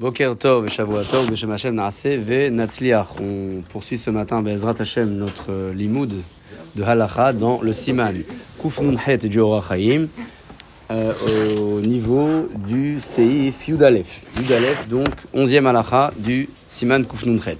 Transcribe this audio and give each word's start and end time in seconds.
Tov. 0.00 0.66
On 3.20 3.62
poursuit 3.68 3.98
ce 3.98 4.10
matin, 4.10 4.40
Bezrat 4.42 4.74
Hashem, 4.78 5.16
notre 5.16 5.50
euh, 5.50 5.74
limoud 5.74 6.14
de 6.74 6.82
Halacha 6.82 7.34
dans 7.34 7.60
le 7.60 7.74
Siman. 7.74 8.14
Kuf 8.60 8.80
Nun 8.80 8.96
Het 8.96 9.18
du 9.26 9.40
Chaim, 9.68 10.06
euh, 10.90 11.12
au 11.58 11.80
niveau 11.82 12.48
du 12.66 13.00
Seif 13.02 13.68
Yudalef. 13.68 14.22
Yudalef, 14.38 14.88
donc, 14.88 15.08
11e 15.34 15.66
Halacha 15.66 16.10
du 16.16 16.48
Siman 16.68 17.04
Kuf 17.04 17.26
Nun 17.26 17.38
Het. 17.46 17.58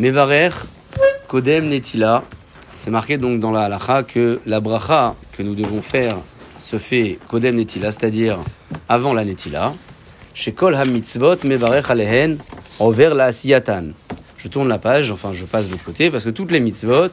Mevarer, 0.00 0.50
Kodem 1.28 1.68
Netila. 1.68 2.24
C'est 2.76 2.90
marqué 2.90 3.18
donc 3.18 3.38
dans 3.38 3.52
la 3.52 3.62
Halacha 3.62 4.02
que 4.02 4.40
la 4.46 4.58
bracha 4.58 5.14
que 5.32 5.44
nous 5.44 5.54
devons 5.54 5.80
faire 5.80 6.16
se 6.58 6.76
fait 6.76 7.18
Kodem 7.28 7.54
Netila, 7.54 7.92
c'est-à-dire 7.92 8.40
avant 8.88 9.12
la 9.12 9.24
Netila. 9.24 9.74
HaMitzvot 10.46 11.44
Mevarech 11.44 11.90
Alehen 11.90 12.38
la. 12.80 13.30
Je 14.36 14.46
tourne 14.48 14.68
la 14.68 14.78
page, 14.78 15.10
enfin 15.10 15.32
je 15.32 15.44
passe 15.44 15.66
de 15.66 15.72
l'autre 15.72 15.84
côté, 15.84 16.10
parce 16.12 16.24
que 16.24 16.30
toutes 16.30 16.52
les 16.52 16.60
mitzvot, 16.60 17.08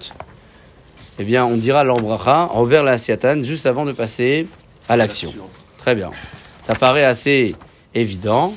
eh 1.17 1.23
bien 1.23 1.43
on 1.43 1.57
dira 1.57 1.83
leur 1.83 1.99
bracha 1.99 2.51
Over 2.53 2.83
la 2.83 2.93
Asiyatan 2.93 3.41
juste 3.41 3.65
avant 3.65 3.83
de 3.85 3.93
passer 3.93 4.47
à 4.87 4.95
l'action. 4.95 5.33
Très 5.79 5.95
bien. 5.95 6.11
Ça 6.61 6.75
paraît 6.75 7.03
assez 7.03 7.55
évident. 7.95 8.53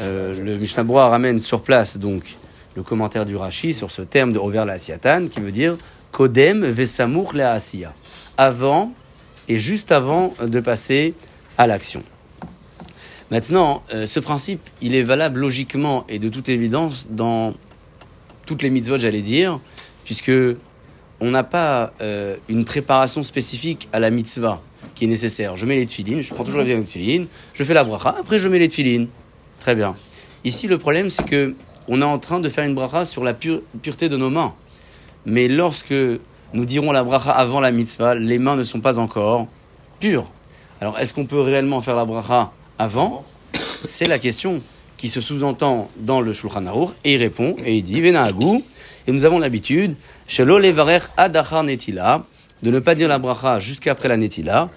Euh, 0.00 0.34
le 0.42 0.56
Mishnah 0.58 0.84
ramène 1.08 1.40
sur 1.40 1.62
place 1.62 1.96
donc 1.96 2.36
le 2.74 2.82
commentaire 2.82 3.24
du 3.24 3.36
Rashi 3.36 3.72
sur 3.72 3.92
ce 3.92 4.02
terme 4.02 4.32
de 4.32 4.38
Over 4.38 4.64
la 4.66 4.74
qui 5.28 5.40
veut 5.40 5.52
dire 5.52 5.76
Kodem 6.10 6.64
Vesamur 6.64 7.34
la 7.34 7.52
Asiya. 7.52 7.92
Avant 8.36 8.92
et 9.48 9.60
juste 9.60 9.92
avant 9.92 10.34
de 10.44 10.58
passer 10.60 11.14
à 11.56 11.68
l'action. 11.68 12.02
Maintenant, 13.30 13.82
euh, 13.92 14.06
ce 14.06 14.20
principe, 14.20 14.60
il 14.80 14.94
est 14.94 15.02
valable 15.02 15.40
logiquement 15.40 16.04
et 16.08 16.18
de 16.18 16.28
toute 16.28 16.48
évidence 16.48 17.08
dans 17.10 17.52
toutes 18.46 18.62
les 18.62 18.70
mitzvot, 18.70 18.98
j'allais 18.98 19.20
dire, 19.20 19.60
puisque 20.04 20.32
on 21.20 21.30
n'a 21.30 21.44
pas 21.44 21.92
euh, 22.00 22.36
une 22.48 22.64
préparation 22.64 23.22
spécifique 23.22 23.88
à 23.92 24.00
la 24.00 24.10
mitzvah 24.10 24.62
qui 24.94 25.04
est 25.04 25.08
nécessaire. 25.08 25.56
Je 25.56 25.66
mets 25.66 25.76
les 25.76 25.84
tefilines, 25.84 26.22
je 26.22 26.32
prends 26.32 26.44
toujours 26.44 26.62
les 26.62 26.80
tefilines, 26.80 27.26
je 27.52 27.64
fais 27.64 27.74
la 27.74 27.84
bracha, 27.84 28.16
après 28.18 28.38
je 28.38 28.48
mets 28.48 28.58
les 28.58 28.68
tefilines. 28.68 29.08
Très 29.60 29.74
bien. 29.74 29.94
Ici, 30.44 30.66
le 30.66 30.78
problème, 30.78 31.10
c'est 31.10 31.26
que 31.26 31.54
on 31.88 32.00
est 32.00 32.04
en 32.04 32.18
train 32.18 32.40
de 32.40 32.48
faire 32.48 32.64
une 32.64 32.74
bracha 32.74 33.04
sur 33.04 33.24
la 33.24 33.34
pureté 33.34 34.08
de 34.08 34.16
nos 34.16 34.30
mains. 34.30 34.54
Mais 35.26 35.48
lorsque 35.48 35.94
nous 36.54 36.64
dirons 36.64 36.92
la 36.92 37.04
bracha 37.04 37.30
avant 37.30 37.60
la 37.60 37.72
mitzvah, 37.72 38.14
les 38.14 38.38
mains 38.38 38.56
ne 38.56 38.62
sont 38.62 38.80
pas 38.80 38.98
encore 38.98 39.48
pures. 40.00 40.30
Alors, 40.80 40.98
est-ce 40.98 41.12
qu'on 41.12 41.26
peut 41.26 41.40
réellement 41.40 41.82
faire 41.82 41.96
la 41.96 42.04
bracha 42.04 42.52
avant 42.78 43.24
C'est 43.84 44.06
la 44.06 44.18
question 44.18 44.62
qui 44.96 45.08
se 45.08 45.20
sous-entend 45.20 45.90
dans 45.96 46.20
le 46.20 46.32
Shulchan 46.32 46.66
Aruch, 46.66 46.90
et 47.04 47.14
il 47.14 47.18
répond, 47.18 47.56
et 47.64 47.76
il 47.76 47.82
dit, 47.82 48.00
Venahagou, 48.00 48.64
et 49.06 49.12
nous 49.12 49.24
avons 49.24 49.38
l'habitude, 49.38 49.94
levarer 50.38 51.00
adachar 51.16 51.62
netila, 51.62 52.24
de 52.62 52.70
ne 52.70 52.80
pas 52.80 52.96
dire 52.96 53.08
la 53.08 53.18
bracha 53.18 53.60
jusqu'après 53.60 54.08
la 54.08 54.16
netila, 54.16 54.68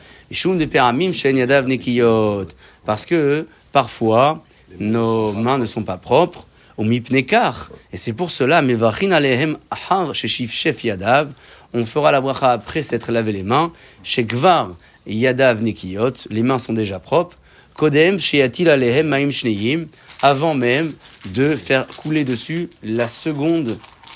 parce 2.86 3.06
que 3.06 3.48
parfois 3.72 4.44
nos 4.80 5.34
mains 5.34 5.58
ne 5.58 5.66
sont 5.66 5.84
pas 5.84 5.98
propres, 5.98 6.46
ou 6.78 6.84
mipnekar, 6.84 7.72
et 7.92 7.98
c'est 7.98 8.14
pour 8.14 8.30
cela, 8.32 8.62
mevachin 8.62 9.12
alehem 9.12 9.58
ahar 9.72 10.14
chef 10.14 10.84
yadav, 10.84 11.32
on 11.74 11.86
fera 11.86 12.12
la 12.12 12.22
bracha 12.22 12.52
après 12.52 12.84
s'être 12.84 13.12
lavé 13.12 13.32
les 13.32 13.44
mains, 13.44 13.72
chez 14.04 14.24
gvar 14.24 14.70
yadav 15.08 15.64
nekiyot, 15.64 16.14
les 16.30 16.44
mains 16.44 16.60
sont 16.60 16.74
déjà 16.74 17.00
propres, 17.00 17.38
Kodem 17.76 18.20
sheyatil 18.20 18.70
alehem 18.70 19.08
maim 19.08 19.32
shneim, 19.32 19.88
avant 20.22 20.54
même 20.54 20.94
de 21.34 21.56
faire 21.56 21.88
couler 21.88 22.24
dessus 22.24 22.70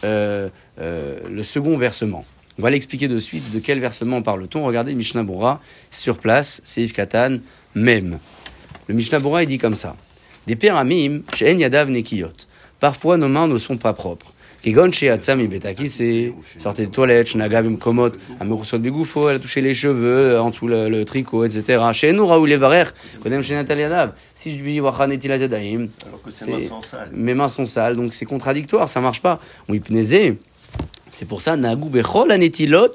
euh, 0.03 0.50
euh, 0.80 1.20
le 1.30 1.44
second 1.44 1.78
versement. 1.78 2.25
On 2.58 2.62
va 2.62 2.70
l'expliquer 2.70 3.08
de 3.08 3.20
suite 3.20 3.52
de 3.53 3.59
quel 3.59 3.79
versement 3.79 4.22
parle-t-on. 4.22 4.66
Regardez 4.66 4.94
Mishnah 4.94 5.24
Bora 5.24 5.62
sur 5.91 6.18
place, 6.18 6.62
Seif 6.63 6.94
Katan, 6.94 7.40
même. 7.74 8.19
Le 8.88 8.96
Mishnah 8.96 9.19
Bora 9.19 9.44
il 9.44 9.50
dit 9.50 9.58
comme 9.58 9.75
ça. 9.75 9.96
Des 10.47 10.56
péramim, 10.56 11.24
she'en 11.34 11.58
yadav 11.58 11.90
nekiyot. 11.90 12.29
Parfois 12.79 13.18
nos 13.18 13.28
mains 13.28 13.47
ne 13.47 13.58
sont 13.58 13.78
pas 13.78 13.94
propres. 13.94 14.31
Kigon 14.66 14.90
Atzami 15.12 15.48
Betaki, 15.48 15.88
c'est 15.90 16.34
sortir 16.58 16.88
de 16.88 16.92
toilette, 16.92 17.28
Shnagavim 17.28 17.76
Komot, 17.76 18.09
Amerusot 18.40 18.80
Begoufo, 18.80 19.30
elle 19.30 19.36
a 19.36 19.40
touché 19.40 19.62
les 19.62 19.76
cheveux, 19.76 20.40
en 20.40 20.50
dessous 20.50 20.68
le, 20.68 20.90
le 20.90 21.06
tricot, 21.06 21.46
etc. 21.46 21.84
Chez 21.94 22.14
nous, 22.14 22.26
Raoul 22.26 22.50
Levarer, 22.50 22.86
Kodem 23.22 23.44
Shenataliadav. 23.44 24.14
Si 24.34 24.58
je 24.58 24.64
dis 24.64 24.81
Wachanetila 24.81 25.38
Yadayim, 25.38 25.90
mes 27.14 27.36
mains 27.36 27.48
sont 27.48 27.68
sales, 27.68 27.96
donc 27.96 28.12
c'est 28.12 28.26
contradictoire, 28.26 28.90
ça 28.90 29.02
marche 29.02 29.22
pas. 29.22 29.40
On 29.70 29.76
hypnésé. 29.76 30.40
C'est 31.08 31.25
pour 31.25 31.40
ça, 31.41 31.53
Anetilot. 31.53 32.90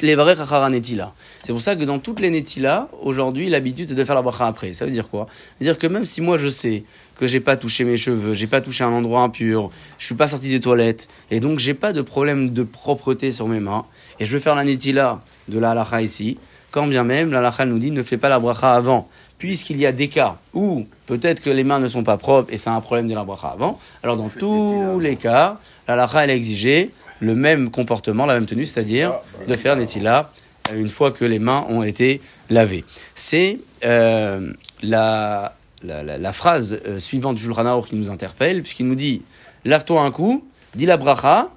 C'est 1.43 1.53
pour 1.53 1.63
ça 1.63 1.75
que 1.75 1.85
dans 1.85 1.99
toutes 1.99 2.21
les 2.21 2.29
Netila, 2.29 2.89
aujourd'hui, 3.01 3.49
l'habitude 3.49 3.89
c'est 3.89 3.95
de 3.95 4.05
faire 4.05 4.15
la 4.15 4.21
bracha 4.21 4.47
après. 4.47 4.75
Ça 4.75 4.85
veut 4.85 4.91
dire 4.91 5.09
quoi? 5.09 5.27
Ça 5.31 5.55
veut 5.59 5.65
dire 5.65 5.79
que 5.79 5.87
même 5.87 6.05
si 6.05 6.21
moi 6.21 6.37
je 6.37 6.49
sais 6.49 6.85
que 7.17 7.27
j'ai 7.27 7.41
pas 7.41 7.57
touché 7.57 7.85
mes 7.85 7.97
cheveux, 7.97 8.35
j'ai 8.35 8.47
pas 8.47 8.61
touché 8.61 8.85
un 8.85 8.91
endroit 8.91 9.23
impur, 9.23 9.71
je 9.97 10.05
suis 10.05 10.15
pas 10.15 10.27
sorti 10.27 10.51
des 10.51 10.61
toilettes, 10.61 11.09
et 11.31 11.41
donc 11.41 11.61
j'ai 11.61 11.73
pas 11.73 11.95
de 11.95 12.03
problème 12.03 12.53
de 12.53 12.63
propreté 12.63 13.31
sur 13.31 13.49
mes 13.49 13.61
mains, 13.61 13.87
et 14.19 14.27
je 14.27 14.37
vais 14.37 14.41
faire 14.41 14.55
la 14.55 14.65
netila 14.65 15.23
de 15.49 15.59
la 15.59 15.71
halacha 15.71 16.03
ici, 16.03 16.37
quand 16.71 16.87
bien 16.87 17.05
même 17.05 17.31
la 17.31 17.39
halacha 17.39 17.65
nous 17.65 17.79
dit 17.79 17.91
ne 17.91 18.03
fais 18.03 18.19
pas 18.19 18.29
la 18.29 18.39
bracha 18.39 18.75
avant, 18.75 19.09
puisqu'il 19.41 19.81
y 19.81 19.87
a 19.87 19.93
des 19.93 20.06
cas 20.06 20.37
où 20.55 20.87
peut-être 21.06 21.41
que 21.43 21.51
les 21.51 21.65
mains 21.65 21.81
ne 21.81 21.89
sont 21.89 22.05
pas 22.05 22.19
propres 22.19 22.53
et 22.53 22.59
c'est 22.59 22.71
un 22.71 22.81
problème 22.81 23.09
de 23.09 23.15
la 23.15 23.25
bracha 23.25 23.49
avant, 23.49 23.81
alors 24.05 24.17
dans 24.17 24.28
tous 24.28 25.01
les 25.01 25.17
cas, 25.17 25.59
la 25.89 25.95
halacha 25.95 26.23
elle 26.23 26.31
a 26.31 26.34
exigé 26.34 26.91
le 27.19 27.34
même 27.34 27.71
comportement, 27.71 28.27
la 28.27 28.34
même 28.34 28.47
tenue, 28.47 28.67
c'est-à-dire 28.67 29.15
de 29.49 29.55
faire 29.55 29.77
netila 29.77 30.31
une 30.73 30.89
fois 30.89 31.11
que 31.11 31.25
les 31.25 31.41
mains 31.41 31.65
ont 31.69 31.83
été 31.83 32.21
lavées. 32.51 32.84
C'est 33.17 33.59
euh, 33.84 34.53
la 34.83 35.55
la, 35.83 36.33
phrase 36.34 36.78
euh, 36.87 36.99
suivante 36.99 37.37
du 37.37 37.43
Shulchan 37.43 37.81
qui 37.81 37.97
nous 37.97 38.11
interpelle, 38.11 38.62
puisqu'il 38.62 38.87
nous 38.87 38.95
dit 38.95 39.22
lave-toi 39.65 40.03
un 40.03 40.11
coup, 40.11 40.47
dis 40.75 40.84
la 40.84 40.99
bracha, 40.99 41.49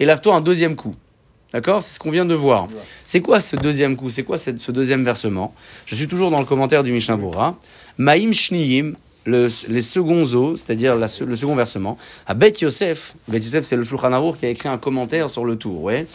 et 0.00 0.06
lave-toi 0.06 0.34
un 0.34 0.40
deuxième 0.40 0.76
coup. 0.76 0.94
D'accord? 1.56 1.82
C'est 1.82 1.94
ce 1.94 1.98
qu'on 1.98 2.10
vient 2.10 2.26
de 2.26 2.34
voir. 2.34 2.68
C'est 3.06 3.22
quoi 3.22 3.40
ce 3.40 3.56
deuxième 3.56 3.96
coup? 3.96 4.10
C'est 4.10 4.24
quoi 4.24 4.36
ce 4.36 4.70
deuxième 4.70 5.02
versement? 5.06 5.54
Je 5.86 5.94
suis 5.94 6.06
toujours 6.06 6.30
dans 6.30 6.38
le 6.38 6.44
commentaire 6.44 6.82
du 6.82 6.92
Mishnah 6.92 7.16
Bora. 7.16 7.56
Maïm 7.96 8.34
shniyim, 8.34 8.94
les 9.24 9.80
seconds 9.80 10.34
os, 10.34 10.62
c'est-à-dire 10.62 10.96
le 10.96 11.06
second 11.08 11.54
versement. 11.54 11.96
À 12.26 12.34
Bet 12.34 12.52
Yosef, 12.60 13.14
Bet 13.26 13.38
Yosef 13.38 13.64
c'est 13.64 13.76
le 13.76 13.84
Shulchan 13.84 14.32
qui 14.34 14.44
a 14.44 14.50
écrit 14.50 14.68
un 14.68 14.76
commentaire 14.76 15.30
sur 15.30 15.46
le 15.46 15.56
tour, 15.56 15.82
ouais. 15.84 16.06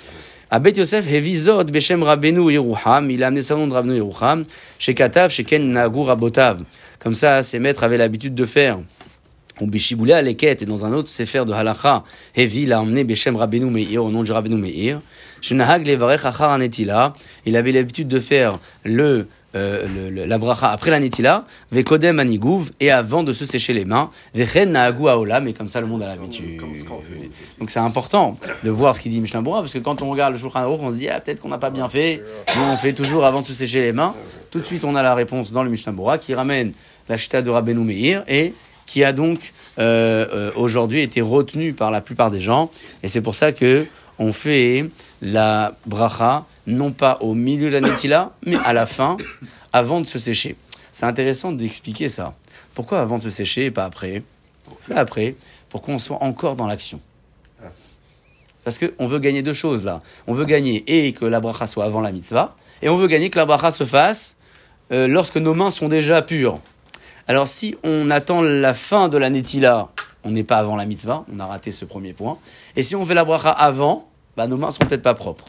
À 0.52 0.60
Bet 0.60 0.74
Yosef, 0.74 1.12
Hevizot 1.12 1.64
Beshem 1.64 2.04
Rabenu 2.04 2.52
Yeruham, 2.52 3.10
il 3.10 3.24
a 3.24 3.28
amené 3.28 3.42
son 3.42 3.58
nom 3.58 3.68
de 3.68 3.74
Rabenu 3.74 3.96
Yeruham, 3.96 4.44
chez 4.78 4.94
Katav, 4.94 5.32
chez 5.32 5.44
Ken 5.44 5.72
Nagur 5.72 6.12
Abotav. 6.12 6.62
Comme 7.00 7.16
ça, 7.16 7.42
ses 7.42 7.58
maîtres 7.58 7.84
avaient 7.84 7.98
l'habitude 7.98 8.36
de 8.36 8.46
faire. 8.46 8.78
On 9.60 9.68
bishiboulé 9.68 10.14
à 10.14 10.24
l'équette 10.24 10.64
et 10.64 10.66
dans 10.66 10.86
un 10.86 10.94
autre 10.94 11.12
faire 11.12 11.46
de 11.46 11.54
halacha, 11.54 12.04
Hevi 12.36 12.66
l'a 12.66 12.82
emmené 12.82 13.04
Beshem 13.04 13.36
Rabbeinu 13.36 13.66
Meir, 13.70 14.04
au 14.04 14.10
nom 14.10 14.24
de 14.24 14.32
Rabbeinu 14.32 14.56
Meir. 14.56 15.00
Il 17.46 17.56
avait 17.56 17.72
l'habitude 17.72 18.08
de 18.08 18.20
faire 18.20 18.60
le 18.84 19.28
euh, 19.54 20.26
la 20.28 20.38
bracha 20.38 20.70
après 20.70 20.92
la 20.92 21.00
netila, 21.00 21.46
vekodem 21.72 22.20
anigouv, 22.20 22.72
et 22.80 22.90
avant 22.90 23.22
de 23.24 23.34
se 23.34 23.46
sécher 23.46 23.74
les 23.74 23.84
mains, 23.84 24.10
vechen 24.34 24.72
naagu 24.72 25.10
aolam, 25.10 25.46
et 25.48 25.54
comme 25.54 25.68
ça 25.68 25.82
le 25.82 25.88
monde 25.88 26.04
a 26.04 26.08
l'habitude. 26.08 26.62
Donc 27.60 27.70
c'est 27.70 27.80
important 27.80 28.38
de 28.64 28.70
voir 28.70 28.96
ce 28.96 29.02
qu'il 29.02 29.12
dit 29.12 29.20
Mishnah 29.20 29.42
Bora, 29.42 29.60
parce 29.60 29.74
que 29.74 29.80
quand 29.80 30.02
on 30.02 30.10
regarde 30.10 30.34
le 30.34 30.40
Shulchan 30.40 30.60
Aruch, 30.60 30.80
on 30.82 30.92
se 30.92 30.98
dit, 30.98 31.10
ah, 31.10 31.20
peut-être 31.20 31.42
qu'on 31.42 31.50
n'a 31.50 31.58
pas 31.58 31.70
bien 31.70 31.90
fait, 31.90 32.24
nous 32.56 32.64
on 32.72 32.78
fait 32.78 32.94
toujours 32.94 33.26
avant 33.26 33.42
de 33.42 33.46
se 33.46 33.54
sécher 33.54 33.82
les 33.82 33.92
mains. 33.92 34.14
Tout 34.52 34.60
de 34.60 34.64
suite 34.64 34.86
on 34.86 34.96
a 34.96 35.04
la 35.04 35.16
réponse 35.16 35.52
dans 35.52 35.64
le 35.64 35.70
Mishnah 35.70 35.92
Bora, 35.92 36.18
qui 36.18 36.34
ramène 36.34 36.72
la 37.10 37.18
chita 37.18 37.42
de 37.42 37.50
Rabbeinu 37.50 37.84
Meir, 37.84 38.24
et 38.30 38.54
qui 38.86 39.04
a 39.04 39.12
donc 39.12 39.52
euh, 39.80 40.26
euh, 40.34 40.52
aujourd'hui 40.56 41.02
été 41.02 41.20
retenu 41.20 41.74
par 41.74 41.92
la 41.92 42.00
plupart 42.00 42.32
des 42.32 42.40
gens, 42.40 42.72
et 43.04 43.10
c'est 43.10 43.22
pour 43.22 43.36
ça 43.36 43.52
que 43.52 43.86
on 44.18 44.32
fait 44.32 44.86
la 45.22 45.76
bracha 45.86 46.46
non 46.68 46.92
pas 46.92 47.18
au 47.22 47.34
milieu 47.34 47.70
de 47.70 47.78
la 47.78 47.82
netila, 47.82 48.32
mais 48.46 48.58
à 48.66 48.74
la 48.74 48.86
fin, 48.86 49.18
avant 49.74 50.02
de 50.02 50.08
se 50.08 50.20
sécher. 50.20 50.56
C'est 50.92 51.06
intéressant 51.06 51.52
d'expliquer 51.52 52.10
ça. 52.10 52.34
Pourquoi 52.74 53.02
avant 53.02 53.18
de 53.18 53.24
se 53.24 53.30
sécher 53.30 53.66
et 53.66 53.72
pas 53.72 53.86
après 53.86 54.24
Pas 54.88 54.96
après, 54.96 55.36
pour 55.70 55.82
qu'on 55.82 55.98
soit 55.98 56.22
encore 56.22 56.56
dans 56.56 56.68
l'action. 56.68 57.00
Parce 58.64 58.78
qu'on 58.78 59.08
veut 59.08 59.20
gagner 59.20 59.42
deux 59.42 59.54
choses 59.54 59.84
là. 59.84 60.02
On 60.28 60.34
veut 60.34 60.46
gagner 60.46 60.84
et 60.88 61.14
que 61.14 61.26
la 61.26 61.40
bracha 61.40 61.66
soit 61.66 61.86
avant 61.86 62.02
la 62.02 62.12
mitzvah, 62.12 62.56
et 62.82 62.90
on 62.90 62.98
veut 62.98 63.08
gagner 63.08 63.30
que 63.30 63.38
la 63.38 63.46
bracha 63.46 63.72
se 63.72 63.86
fasse 63.86 64.38
euh, 64.92 65.08
lorsque 65.08 65.38
nos 65.38 65.54
mains 65.54 65.72
sont 65.72 65.88
déjà 65.88 66.22
pures. 66.22 66.60
Alors 67.28 67.48
si 67.48 67.76
on 67.84 68.10
attend 68.12 68.42
la 68.42 68.74
fin 68.74 69.10
de 69.10 69.18
la 69.18 69.30
netila, 69.30 69.90
on 70.24 70.32
n'est 70.32 70.44
pas 70.44 70.58
avant 70.58 70.76
la 70.76 70.86
mitzvah, 70.86 71.26
on 71.34 71.40
a 71.40 71.46
raté 71.46 71.72
ce 71.72 71.86
premier 71.86 72.14
point. 72.14 72.38
Et 72.76 72.84
si 72.84 72.96
on 72.96 73.06
fait 73.06 73.16
la 73.16 73.26
bracha 73.26 73.50
avant, 73.50 74.08
bah, 74.38 74.48
nos 74.48 74.58
mains 74.58 74.72
sont 74.72 74.86
peut-être 74.86 75.02
pas 75.02 75.14
propres. 75.14 75.46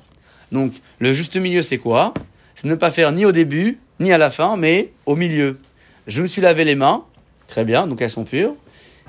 Donc, 0.51 0.73
le 0.99 1.13
juste 1.13 1.37
milieu, 1.37 1.63
c'est 1.63 1.79
quoi? 1.79 2.13
C'est 2.55 2.69
ne 2.69 2.75
pas 2.75 2.91
faire 2.91 3.13
ni 3.13 3.25
au 3.25 3.33
début, 3.33 3.79
ni 4.01 4.13
à 4.13 4.19
la 4.19 4.31
fin, 4.31 4.57
mais 4.57 4.93
au 5.07 5.17
milieu. 5.17 5.59
Je 6.07 6.23
me 6.23 6.27
suis 6.27 6.43
lavé 6.43 6.65
les 6.65 6.75
mains, 6.75 7.05
très 7.47 7.65
bien, 7.65 7.87
donc 7.87 8.03
elles 8.03 8.11
sont 8.11 8.25
pures. 8.25 8.55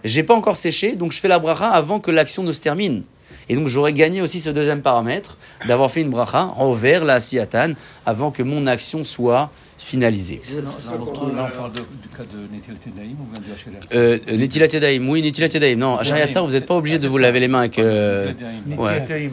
j'ai 0.03 0.23
pas 0.23 0.35
encore 0.35 0.55
séché, 0.57 0.95
donc 0.95 1.11
je 1.11 1.19
fais 1.19 1.27
la 1.27 1.39
bracha 1.39 1.69
avant 1.69 1.99
que 1.99 2.11
l'action 2.11 2.43
ne 2.43 2.51
se 2.53 2.61
termine. 2.61 3.03
Et 3.49 3.55
donc 3.55 3.67
j'aurais 3.67 3.93
gagné 3.93 4.21
aussi 4.21 4.39
ce 4.39 4.49
deuxième 4.49 4.81
paramètre 4.81 5.37
d'avoir 5.67 5.91
fait 5.91 6.01
une 6.01 6.09
bracha 6.09 6.53
envers 6.55 7.03
la 7.03 7.19
siatan 7.19 7.73
avant 8.05 8.31
que 8.31 8.41
mon 8.43 8.67
action 8.67 9.03
soit 9.03 9.51
finalisée. 9.77 10.39
Là, 10.55 10.61
on 10.93 11.57
parle 11.57 11.73
du 11.73 11.79
cas 12.15 12.23
de 12.23 12.37
ou 12.37 13.93
Euh, 13.93 14.17
Netilat 14.31 14.67
Yadayim, 14.67 15.07
oui, 15.09 15.21
Netilat 15.21 15.47
Yadayim. 15.47 15.77
Non, 15.77 15.97
à 15.97 16.03
Shariat 16.03 16.27
Tsar, 16.27 16.45
vous 16.45 16.53
n'êtes 16.53 16.65
pas 16.65 16.75
obligé 16.75 16.99
de 16.99 17.07
vous 17.07 17.17
laver 17.17 17.41
les 17.41 17.49
mains 17.49 17.59
avec 17.59 17.79
euh, 17.79 18.31
ouais. 18.77 19.29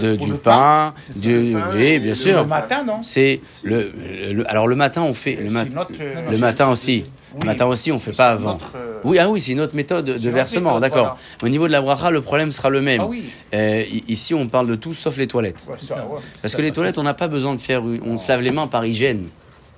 De, 0.00 0.16
du 0.16 0.32
pain, 0.34 0.94
du, 1.16 1.54
oui, 1.74 1.98
bien 1.98 2.14
sûr. 2.14 2.42
Le 2.42 2.46
matin, 2.46 2.82
non 2.84 3.02
C'est 3.02 3.40
le, 3.62 3.92
le- 4.32 4.50
alors 4.50 4.66
le 4.66 4.76
matin 4.76 5.02
on 5.02 5.14
fait 5.14 5.36
le, 5.36 5.50
mat- 5.50 5.70
notre, 5.72 5.92
euh, 6.00 6.30
le 6.30 6.38
matin 6.38 6.68
aussi. 6.70 7.04
Le 7.40 7.46
matin 7.46 7.64
aussi 7.66 7.90
on 7.92 7.98
fait 7.98 8.10
pas 8.10 8.16
C'est 8.16 8.22
avant. 8.42 8.52
notre, 8.52 8.72
euh, 8.76 8.98
Oui, 9.04 9.18
ah 9.18 9.30
oui, 9.30 9.40
c'est 9.40 9.52
une 9.52 9.60
autre 9.60 9.74
méthode 9.74 10.04
de 10.04 10.30
versement, 10.30 10.78
d'accord. 10.80 11.16
Au 11.42 11.48
niveau 11.48 11.66
de 11.66 11.72
la 11.72 11.80
bracha, 11.80 12.10
le 12.10 12.20
problème 12.20 12.52
sera 12.52 12.68
le 12.70 12.82
même. 12.82 13.00
Ah 13.02 13.06
oui, 13.06 13.24
Euh, 13.54 13.84
ici, 14.08 14.34
on 14.34 14.48
parle 14.48 14.66
de 14.66 14.74
tout 14.74 14.92
sauf 14.94 15.16
les 15.16 15.26
toilettes. 15.26 15.66
ouais, 15.70 15.76
ça, 15.78 15.96
ouais. 16.06 16.20
Parce 16.42 16.54
que 16.54 16.60
les 16.62 16.72
toilettes, 16.72 16.98
on 16.98 17.02
n'a 17.02 17.14
pas 17.14 17.28
besoin 17.28 17.54
de 17.54 17.60
faire. 17.60 17.82
On 18.04 18.18
se 18.18 18.28
lave 18.28 18.42
les 18.42 18.52
mains 18.52 18.66
par 18.66 18.84
hygiène. 18.84 19.28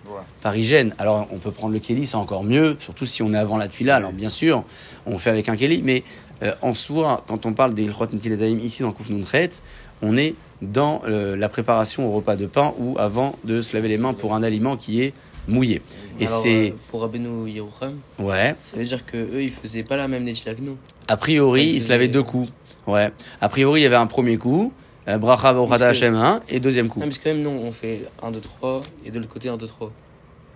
Ouais. 0.07 0.21
Par 0.43 0.55
hygiène. 0.57 0.95
Alors, 0.99 1.27
on 1.31 1.39
peut 1.39 1.51
prendre 1.53 1.73
le 1.73 1.79
kéli, 1.79 2.07
c'est 2.07 2.17
encore 2.17 2.45
mieux, 2.45 2.77
surtout 2.81 3.07
si 3.07 3.23
on 3.23 3.33
est 3.33 3.39
avant 3.39 3.57
la 3.57 3.69
tefila. 3.69 3.97
Alors, 3.97 4.13
bien 4.13 4.29
sûr, 4.31 4.65
on 5.07 5.17
fait 5.19 5.31
avec 5.31 5.49
un 5.49 5.57
kéli, 5.57 5.81
mais 5.83 6.03
euh, 6.45 6.53
en 6.63 6.73
soi, 6.75 7.25
quand 7.27 7.47
on 7.47 7.53
parle 7.53 7.75
des 7.75 7.83
Ilchot 7.85 8.07
Netilat 8.13 8.37
Daim 8.37 8.59
ici 8.59 8.83
dans 8.83 8.93
Kouf 8.93 9.09
on 10.03 10.17
est 10.17 10.35
dans 10.63 11.03
euh, 11.07 11.37
la 11.37 11.49
préparation 11.49 12.09
au 12.09 12.13
repas 12.13 12.37
de 12.37 12.47
pain 12.47 12.75
ou 12.79 12.97
avant 12.99 13.37
de 13.45 13.61
se 13.61 13.75
laver 13.75 13.89
les 13.89 13.99
mains 13.99 14.13
pour 14.15 14.35
un 14.35 14.43
aliment 14.43 14.77
qui 14.77 15.03
est 15.03 15.13
mouillé. 15.49 15.83
Et 16.21 16.27
c'est. 16.27 16.71
euh, 16.71 16.75
pour 16.89 17.03
Rabbeinu 17.03 17.49
Yerucham, 17.51 17.99
Ouais. 18.19 18.55
ça 18.65 18.77
veut 18.77 18.85
dire 18.85 19.05
que 19.05 19.17
eux 19.17 19.43
ils 19.43 19.51
faisaient 19.51 19.83
pas 19.83 19.97
la 19.97 20.09
même 20.09 20.25
Nechila 20.25 20.55
que 20.55 20.61
nous. 20.61 20.77
A 21.09 21.17
priori, 21.17 21.61
Ouais, 21.61 21.67
il 21.75 21.81
se 21.83 21.89
lavait 21.91 22.09
deux 22.09 22.23
coups. 22.23 22.51
Ouais. 22.87 23.11
A 23.41 23.49
priori, 23.49 23.81
il 23.81 23.85
y 23.85 23.87
avait 23.87 23.95
un 23.97 24.07
premier 24.07 24.37
coup, 24.37 24.73
bracha 25.07 25.53
que- 25.55 25.83
Hashem 25.85 26.15
1, 26.15 26.43
et 26.49 26.61
deuxième 26.61 26.89
coup. 26.89 27.01
Non, 27.01 27.07
parce 27.07 27.19
que 27.19 27.29
même 27.29 27.43
nous 27.43 27.51
on 27.51 27.73
fait 27.73 28.05
1, 28.23 28.31
2, 28.31 28.41
3 28.41 28.81
et 29.05 29.11
de 29.11 29.19
l'autre 29.19 29.31
côté 29.33 29.49
1, 29.49 29.57
2, 29.57 29.67
3. 29.67 29.93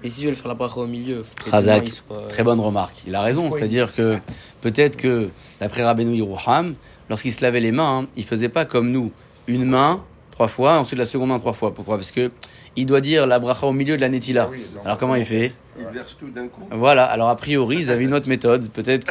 Et 0.05 0.11
si 0.11 0.23
je 0.23 0.29
veux 0.29 0.35
faire 0.35 0.49
la 0.49 0.55
bracha 0.55 0.77
au 0.81 0.87
milieu, 0.87 1.23
faut 1.25 1.35
ils 1.47 1.51
soient- 1.51 2.29
Très 2.29 2.43
bonne 2.45 2.61
remarque. 2.61 3.03
Il 3.07 3.15
a 3.15 3.21
raison. 3.21 3.47
Oui. 3.47 3.51
C'est-à-dire 3.53 3.93
que 3.93 4.19
peut-être 4.61 4.97
que, 4.97 5.29
d'après 5.61 5.83
Rabbeinu 5.85 6.15
Yeruham, 6.17 6.75
lorsqu'il 7.11 7.33
se 7.33 7.43
lavait 7.43 7.61
les 7.61 7.73
mains, 7.73 8.01
hein, 8.03 8.07
il 8.17 8.25
faisait 8.25 8.49
pas 8.49 8.65
comme 8.65 8.91
nous. 8.93 9.11
Une 9.49 9.65
main, 9.65 10.03
trois 10.31 10.47
fois, 10.49 10.79
ensuite 10.79 10.99
la 10.99 11.07
seconde 11.07 11.31
main, 11.31 11.39
trois 11.41 11.53
fois. 11.53 11.75
Pourquoi? 11.75 11.97
Parce 11.97 12.13
que 12.13 12.31
il 12.77 12.87
doit 12.87 13.01
dire 13.01 13.27
la 13.27 13.39
bracha 13.41 13.67
au 13.67 13.73
milieu 13.73 13.97
de 13.97 14.01
la 14.01 14.09
netila. 14.09 14.45
Ah 14.47 14.51
oui, 14.53 14.63
Alors 14.85 14.99
comment 14.99 15.17
il 15.17 15.25
fait? 15.25 15.53
Il 15.81 15.87
verse 15.95 16.17
tout 16.19 16.29
d'un 16.29 16.47
coup. 16.49 16.63
Voilà. 16.71 17.05
Alors 17.05 17.29
a 17.29 17.37
priori, 17.37 17.77
ils 17.79 17.91
avaient 17.91 18.05
une 18.05 18.15
autre 18.15 18.29
méthode. 18.29 18.69
Peut-être 18.71 19.05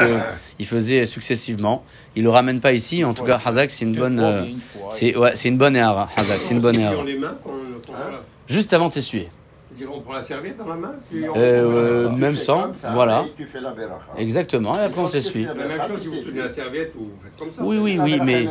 qu'il 0.57 0.65
faisait 0.67 1.05
successivement. 1.05 1.83
Il 2.15 2.23
le 2.23 2.29
ramène 2.29 2.59
pas 2.61 2.71
ici. 2.73 3.03
En 3.03 3.13
tout 3.13 3.23
cas, 3.23 3.39
Hazak, 3.43 3.71
c'est 3.71 3.83
une 3.85 3.95
bonne. 3.95 4.19
euh, 4.19 4.43
mais 4.45 4.53
c'est 4.89 5.15
ouais, 5.17 5.31
c'est 5.35 5.49
une 5.49 5.57
bonne 5.57 5.75
erreur, 5.75 6.07
Hazak. 6.15 6.37
C'est 6.39 6.53
une 6.53 6.59
bonne 6.61 6.79
erreur. 6.79 7.03
voilà. 7.03 8.21
Juste 8.47 8.71
avant 8.73 8.87
de 8.89 8.93
s'essuyer. 8.93 9.27
On 9.85 10.01
prend 10.01 10.13
la 10.13 10.23
serviette 10.23 10.57
dans 10.57 10.67
la 10.67 10.75
main, 10.75 10.93
puis 11.09 11.23
on, 11.29 11.33
Euh, 11.37 12.07
on- 12.09 12.13
même 12.15 12.35
ça, 12.35 12.71
voilà. 12.93 13.25
Tu 13.37 13.45
fais 13.45 13.59
la. 13.61 13.73
Exactement. 14.17 14.75
Et 14.75 14.83
après 14.83 15.01
on 15.01 15.07
s'essuie. 15.07 15.45
La 15.45 15.53
même 15.53 15.69
chose 15.87 16.01
si 16.01 16.07
vous 16.07 16.21
prenez 16.23 16.39
la 16.41 16.51
serviette 16.51 16.93
ou 16.97 17.03
vous 17.03 17.11
faites 17.23 17.37
comme 17.37 17.53
ça. 17.53 17.63
Oui, 17.63 17.77
oui, 17.77 17.99
oui, 18.01 18.19
mais. 18.23 18.47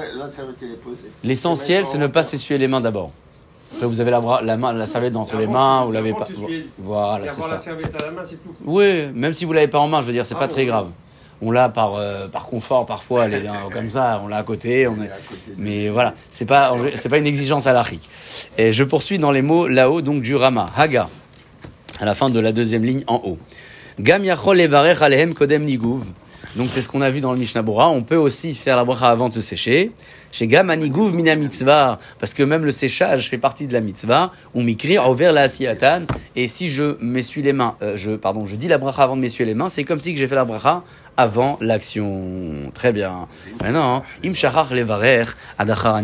L'essentiel, 1.24 1.86
c'est 1.86 1.98
ne 1.98 2.06
pas 2.06 2.22
s'essuyer 2.22 2.58
les 2.58 2.68
mains 2.68 2.80
d'abord. 2.80 3.10
Après, 3.74 3.86
vous 3.86 4.00
avez 4.00 4.10
la, 4.10 4.20
bras, 4.20 4.42
la, 4.42 4.56
main, 4.56 4.72
la 4.72 4.86
serviette 4.86 5.16
entre 5.16 5.36
les 5.36 5.46
mains, 5.48 5.84
vous 5.84 5.92
l'avez 5.92 6.12
pas. 6.14 6.26
Voilà, 6.78 7.24
Et 7.24 7.28
c'est 7.28 7.34
avoir 7.40 7.50
la 7.50 7.58
ça. 7.58 7.64
serviette 7.64 8.00
à 8.00 8.06
la 8.06 8.10
main, 8.12 8.22
c'est 8.24 8.36
tout. 8.36 8.54
Oui, 8.64 9.08
même 9.14 9.32
si 9.32 9.44
vous 9.44 9.52
l'avez 9.52 9.68
pas 9.68 9.80
en 9.80 9.88
main, 9.88 10.00
je 10.02 10.06
veux 10.06 10.12
dire, 10.12 10.24
c'est 10.24 10.36
pas 10.38 10.48
très 10.48 10.64
grave. 10.64 10.88
On 11.42 11.50
l'a 11.50 11.68
par, 11.68 11.94
euh, 11.96 12.28
par 12.28 12.46
confort 12.46 12.86
parfois, 12.86 13.28
les, 13.28 13.42
comme 13.72 13.90
ça, 13.90 14.20
on 14.24 14.28
l'a 14.28 14.38
à 14.38 14.42
côté. 14.42 14.86
On 14.86 14.94
est... 14.94 15.10
Mais 15.56 15.88
voilà, 15.88 16.14
c'est 16.30 16.46
pas, 16.46 16.74
c'est 16.94 17.08
pas 17.08 17.18
une 17.18 17.26
exigence 17.26 17.66
à 17.66 17.72
l'archique. 17.72 18.08
Et 18.56 18.72
je 18.72 18.84
poursuis 18.84 19.18
dans 19.18 19.30
les 19.30 19.42
mots 19.42 19.66
là-haut, 19.66 20.00
donc 20.00 20.22
du 20.22 20.34
Rama, 20.34 20.66
Haga, 20.76 21.08
à 22.00 22.04
la 22.04 22.14
fin 22.14 22.30
de 22.30 22.40
la 22.40 22.52
deuxième 22.52 22.84
ligne 22.84 23.04
en 23.06 23.20
haut. 23.24 23.38
Gam 23.98 24.24
yachol 24.24 24.60
alehem 24.60 25.34
kodem 25.34 25.64
niguv. 25.64 26.04
Donc 26.54 26.68
c'est 26.70 26.80
ce 26.80 26.88
qu'on 26.88 27.02
a 27.02 27.10
vu 27.10 27.20
dans 27.20 27.32
le 27.32 27.38
Mishnah 27.38 27.62
Bora. 27.62 27.88
On 27.88 28.02
peut 28.02 28.16
aussi 28.16 28.54
faire 28.54 28.76
la 28.76 28.84
bracha 28.84 29.10
avant 29.10 29.28
de 29.28 29.34
se 29.34 29.40
sécher. 29.42 29.92
Chez 30.32 30.46
Gam 30.46 30.70
aniguv 30.70 31.14
mina 31.14 31.34
mitzvah. 31.34 31.98
Parce 32.18 32.32
que 32.34 32.42
même 32.42 32.64
le 32.64 32.72
séchage 32.72 33.28
fait 33.28 33.38
partie 33.38 33.66
de 33.66 33.74
la 33.74 33.80
mitzvah. 33.80 34.32
On 34.54 34.62
m'écrit 34.62 34.98
envers 34.98 35.32
la 35.32 35.42
asiatan. 35.42 36.02
Et 36.34 36.48
si 36.48 36.70
je 36.70 36.96
m'essuie 37.00 37.42
les 37.42 37.52
mains, 37.52 37.76
euh, 37.82 37.96
je, 37.96 38.12
pardon, 38.12 38.46
je 38.46 38.56
dis 38.56 38.68
la 38.68 38.78
bracha 38.78 39.02
avant 39.02 39.16
de 39.16 39.20
m'essuyer 39.20 39.46
les 39.46 39.54
mains, 39.54 39.68
c'est 39.68 39.84
comme 39.84 40.00
si 40.00 40.12
que 40.12 40.18
j'ai 40.18 40.28
fait 40.28 40.34
la 40.34 40.44
bracha 40.44 40.82
avant 41.16 41.58
l'action. 41.60 42.70
Très 42.74 42.92
bien. 42.92 43.26
Maintenant, 43.62 44.04
im 44.24 44.32
levarech 44.74 45.28
adachar. 45.58 46.02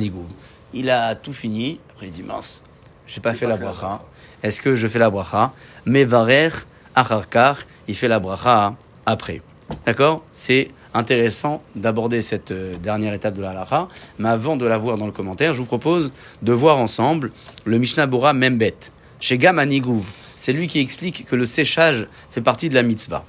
Il 0.75 0.91
a 0.91 1.14
tout 1.14 1.32
fini. 1.32 1.81
Après 1.91 2.06
il 2.06 2.12
dit 2.12 2.23
mince, 2.23 2.62
j'ai 3.06 3.20
pas 3.20 3.35
fait 3.35 3.47
la 3.47 3.56
bracha. 3.56 4.00
Est-ce 4.43 4.61
que 4.61 4.75
je 4.75 4.88
fais 4.88 4.99
la 4.99 5.11
bracha? 5.11 5.53
Mais 5.85 6.05
varer 6.05 6.50
acharkar, 6.94 7.59
il 7.88 7.94
fait 7.94 8.09
la 8.09 8.19
bracha 8.19 8.75
après. 9.06 9.43
D'accord? 9.87 10.23
C'est 10.32 10.69
intéressant 10.94 11.62
d'aborder 11.75 12.23
cette 12.23 12.50
euh, 12.50 12.76
dernière 12.76 13.15
étape 13.15 13.35
de 13.35 13.43
la 13.43 13.50
halakha. 13.50 13.88
Mais 14.19 14.29
avant 14.29 14.56
de 14.56 14.67
la 14.67 14.79
voir 14.79 14.99
dans 14.99 15.06
le 15.06 15.12
commentaire, 15.12 15.55
je 15.55 15.58
vous 15.58 15.67
propose 15.67 16.12
de 16.43 16.53
voir 16.53 16.79
ensemble 16.79 17.32
le 17.65 17.79
Mishnah 17.79 18.06
Bora 18.06 18.32
Membet. 18.32 18.75
Chez 19.20 19.38
Gam 19.38 19.58
Anigouv, 19.58 20.05
c'est 20.37 20.53
lui 20.53 20.69
qui 20.69 20.81
explique 20.81 21.25
que 21.26 21.37
le 21.37 21.47
séchage 21.47 22.06
fait 22.31 22.41
partie 22.41 22.69
de 22.69 22.75
la 22.75 22.82
mitzvah. 22.82 23.25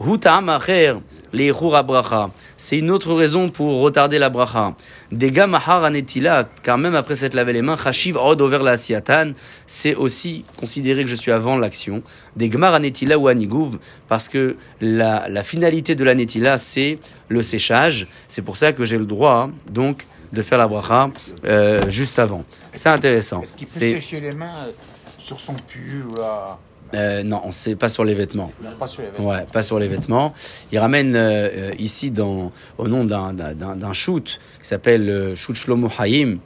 Acher 0.00 0.94
le'echur 1.32 1.82
bracha. 1.84 2.30
C'est 2.56 2.78
une 2.78 2.90
autre 2.90 3.12
raison 3.14 3.50
pour 3.50 3.80
retarder 3.82 4.18
la 4.18 4.28
bracha. 4.28 4.74
Dega 5.12 5.46
mahar 5.46 5.84
anetila, 5.84 6.48
car 6.62 6.78
même 6.78 6.94
après 6.94 7.16
s'être 7.16 7.34
lavé 7.34 7.52
les 7.52 7.62
mains, 7.62 7.76
chashiv 7.76 8.16
od 8.16 8.40
over 8.40 8.58
la 8.62 8.72
asiatan, 8.72 9.32
c'est 9.66 9.94
aussi 9.94 10.44
considéré 10.58 11.02
que 11.04 11.10
je 11.10 11.14
suis 11.14 11.32
avant 11.32 11.58
l'action. 11.58 12.02
Des 12.36 12.48
gmar 12.48 12.74
anetila 12.74 13.18
ou 13.18 13.28
anigouv, 13.28 13.78
parce 14.08 14.28
que 14.28 14.56
la, 14.80 15.28
la 15.28 15.42
finalité 15.42 15.94
de 15.94 16.04
l'anetila, 16.04 16.58
c'est 16.58 16.98
le 17.28 17.42
séchage. 17.42 18.08
C'est 18.28 18.42
pour 18.42 18.56
ça 18.56 18.72
que 18.72 18.84
j'ai 18.84 18.98
le 18.98 19.06
droit, 19.06 19.50
donc, 19.70 20.06
de 20.32 20.42
faire 20.42 20.58
la 20.58 20.68
bracha 20.68 21.10
euh, 21.44 21.88
juste 21.88 22.18
avant. 22.18 22.44
C'est 22.74 22.88
intéressant. 22.88 23.42
Est-ce 23.42 23.52
qu'il 23.52 23.66
peut 23.66 24.00
sécher 24.00 24.20
les 24.20 24.32
mains 24.32 24.50
euh, 24.66 24.72
sur 25.18 25.40
son 25.40 25.54
pull 25.54 26.04
ou 26.10 26.20
là 26.20 26.58
euh, 26.94 27.22
non, 27.22 27.40
on 27.44 27.52
sait 27.52 27.74
pas 27.76 27.88
sur 27.88 28.04
les 28.04 28.14
vêtements. 28.14 28.52
Pas 28.78 28.86
sur 28.86 29.02
les 29.02 29.08
vêtements. 29.08 29.28
Ouais, 29.28 29.46
pas 29.52 29.62
sur 29.62 29.78
les 29.78 29.88
vêtements. 29.88 30.34
Il 30.72 30.78
ramène 30.78 31.16
euh, 31.16 31.48
euh, 31.52 31.70
ici 31.78 32.10
dans, 32.10 32.52
au 32.78 32.88
nom 32.88 33.04
d'un, 33.04 33.92
shoot 33.92 34.38
qui 34.60 34.68
s'appelle 34.68 35.34
Shoot 35.34 35.56
Shlomo 35.56 35.88
Haïm 35.98 36.38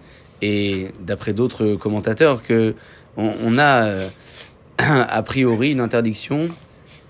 et 0.42 0.88
d'après 1.00 1.32
d'autres 1.34 1.74
commentateurs 1.74 2.42
que 2.42 2.74
on, 3.16 3.32
on 3.44 3.58
a 3.58 3.84
euh, 3.84 4.08
a 4.78 5.22
priori 5.22 5.72
une 5.72 5.80
interdiction, 5.80 6.48